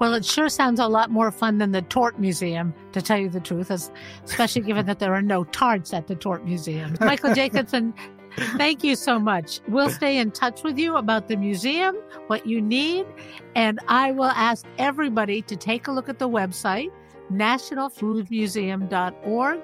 Well, 0.00 0.14
it 0.14 0.24
sure 0.24 0.48
sounds 0.48 0.80
a 0.80 0.88
lot 0.88 1.10
more 1.10 1.30
fun 1.30 1.58
than 1.58 1.70
the 1.70 1.82
Tort 1.82 2.18
Museum, 2.18 2.74
to 2.92 3.00
tell 3.00 3.16
you 3.16 3.28
the 3.28 3.40
truth, 3.40 3.70
especially 3.70 4.62
given 4.62 4.86
that 4.86 4.98
there 4.98 5.14
are 5.14 5.22
no 5.22 5.44
tarts 5.44 5.94
at 5.94 6.08
the 6.08 6.16
Tort 6.16 6.44
Museum. 6.44 6.96
Michael 7.00 7.32
Jacobson, 7.34 7.94
thank 8.56 8.82
you 8.82 8.96
so 8.96 9.20
much. 9.20 9.60
We'll 9.68 9.90
stay 9.90 10.18
in 10.18 10.32
touch 10.32 10.64
with 10.64 10.78
you 10.78 10.96
about 10.96 11.28
the 11.28 11.36
museum, 11.36 11.96
what 12.26 12.44
you 12.44 12.60
need, 12.60 13.06
and 13.54 13.78
I 13.86 14.10
will 14.10 14.24
ask 14.24 14.66
everybody 14.78 15.42
to 15.42 15.54
take 15.54 15.86
a 15.86 15.92
look 15.92 16.08
at 16.08 16.18
the 16.18 16.28
website 16.28 16.90
nationalfoodmuseum.org, 17.32 19.60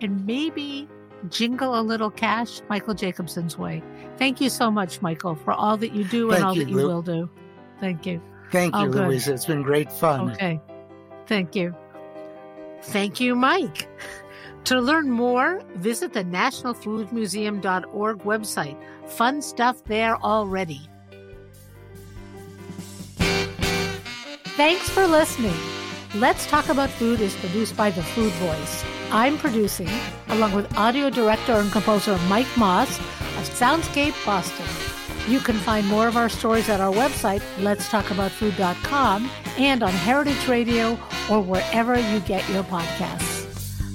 and 0.00 0.26
maybe 0.26 0.88
jingle 1.30 1.78
a 1.78 1.82
little 1.82 2.10
cash 2.10 2.60
Michael 2.68 2.94
Jacobson's 2.94 3.56
way. 3.58 3.82
Thank 4.18 4.40
you 4.40 4.50
so 4.50 4.70
much, 4.70 5.02
Michael, 5.02 5.34
for 5.34 5.52
all 5.52 5.76
that 5.78 5.92
you 5.94 6.04
do 6.04 6.30
Thank 6.30 6.38
and 6.38 6.46
all 6.46 6.56
you, 6.56 6.64
that 6.64 6.70
you 6.70 6.76
Lou. 6.76 6.86
will 6.86 7.02
do. 7.02 7.28
Thank 7.80 8.06
you. 8.06 8.20
Thank 8.50 8.74
you, 8.74 8.86
Louisa. 8.86 9.34
It's 9.34 9.46
been 9.46 9.62
great 9.62 9.90
fun. 9.90 10.30
Okay. 10.32 10.60
Thank 11.26 11.56
you. 11.56 11.74
Thank 12.82 13.20
you, 13.20 13.34
Mike. 13.34 13.88
To 14.64 14.80
learn 14.80 15.10
more, 15.10 15.62
visit 15.74 16.14
the 16.14 16.24
nationalfoodmuseum.org 16.24 18.18
website. 18.20 18.78
Fun 19.06 19.42
stuff 19.42 19.84
there 19.84 20.16
already. 20.16 20.88
Thanks 24.56 24.88
for 24.88 25.06
listening. 25.06 25.52
Let's 26.14 26.46
Talk 26.46 26.68
About 26.68 26.90
Food 26.90 27.20
is 27.20 27.34
produced 27.34 27.76
by 27.76 27.90
The 27.90 28.04
Food 28.04 28.30
Voice. 28.34 28.84
I'm 29.10 29.36
producing, 29.36 29.88
along 30.28 30.54
with 30.54 30.72
audio 30.78 31.10
director 31.10 31.54
and 31.54 31.72
composer 31.72 32.16
Mike 32.28 32.46
Moss 32.56 33.00
of 33.00 33.50
Soundscape 33.50 34.14
Boston. 34.24 34.64
You 35.28 35.40
can 35.40 35.56
find 35.56 35.84
more 35.88 36.06
of 36.06 36.16
our 36.16 36.28
stories 36.28 36.68
at 36.68 36.80
our 36.80 36.92
website, 36.92 37.40
letstalkaboutfood.com, 37.58 39.28
and 39.58 39.82
on 39.82 39.90
Heritage 39.90 40.46
Radio 40.46 40.92
or 41.28 41.40
wherever 41.40 41.98
you 41.98 42.20
get 42.20 42.48
your 42.48 42.62
podcasts. 42.62 43.48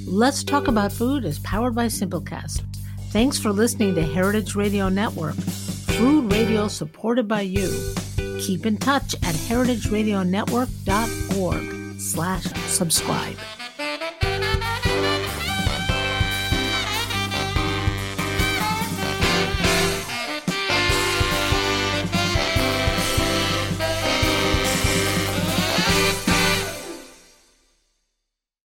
Let's 0.06 0.44
Talk 0.44 0.68
About 0.68 0.92
Food 0.92 1.24
is 1.24 1.40
powered 1.40 1.74
by 1.74 1.86
Simplecast. 1.86 2.66
Thanks 3.12 3.40
for 3.40 3.54
listening 3.54 3.96
to 3.96 4.02
Heritage 4.02 4.56
Radio 4.56 4.90
Network, 4.90 5.36
food 5.36 6.34
radio 6.34 6.68
supported 6.68 7.30
by 7.30 7.40
you. 7.42 7.72
Keep 8.40 8.66
in 8.66 8.76
touch 8.76 9.14
at 9.16 9.36
heritageradionetwork.org 9.36 11.79
slash 12.00 12.44
subscribe. 12.68 13.59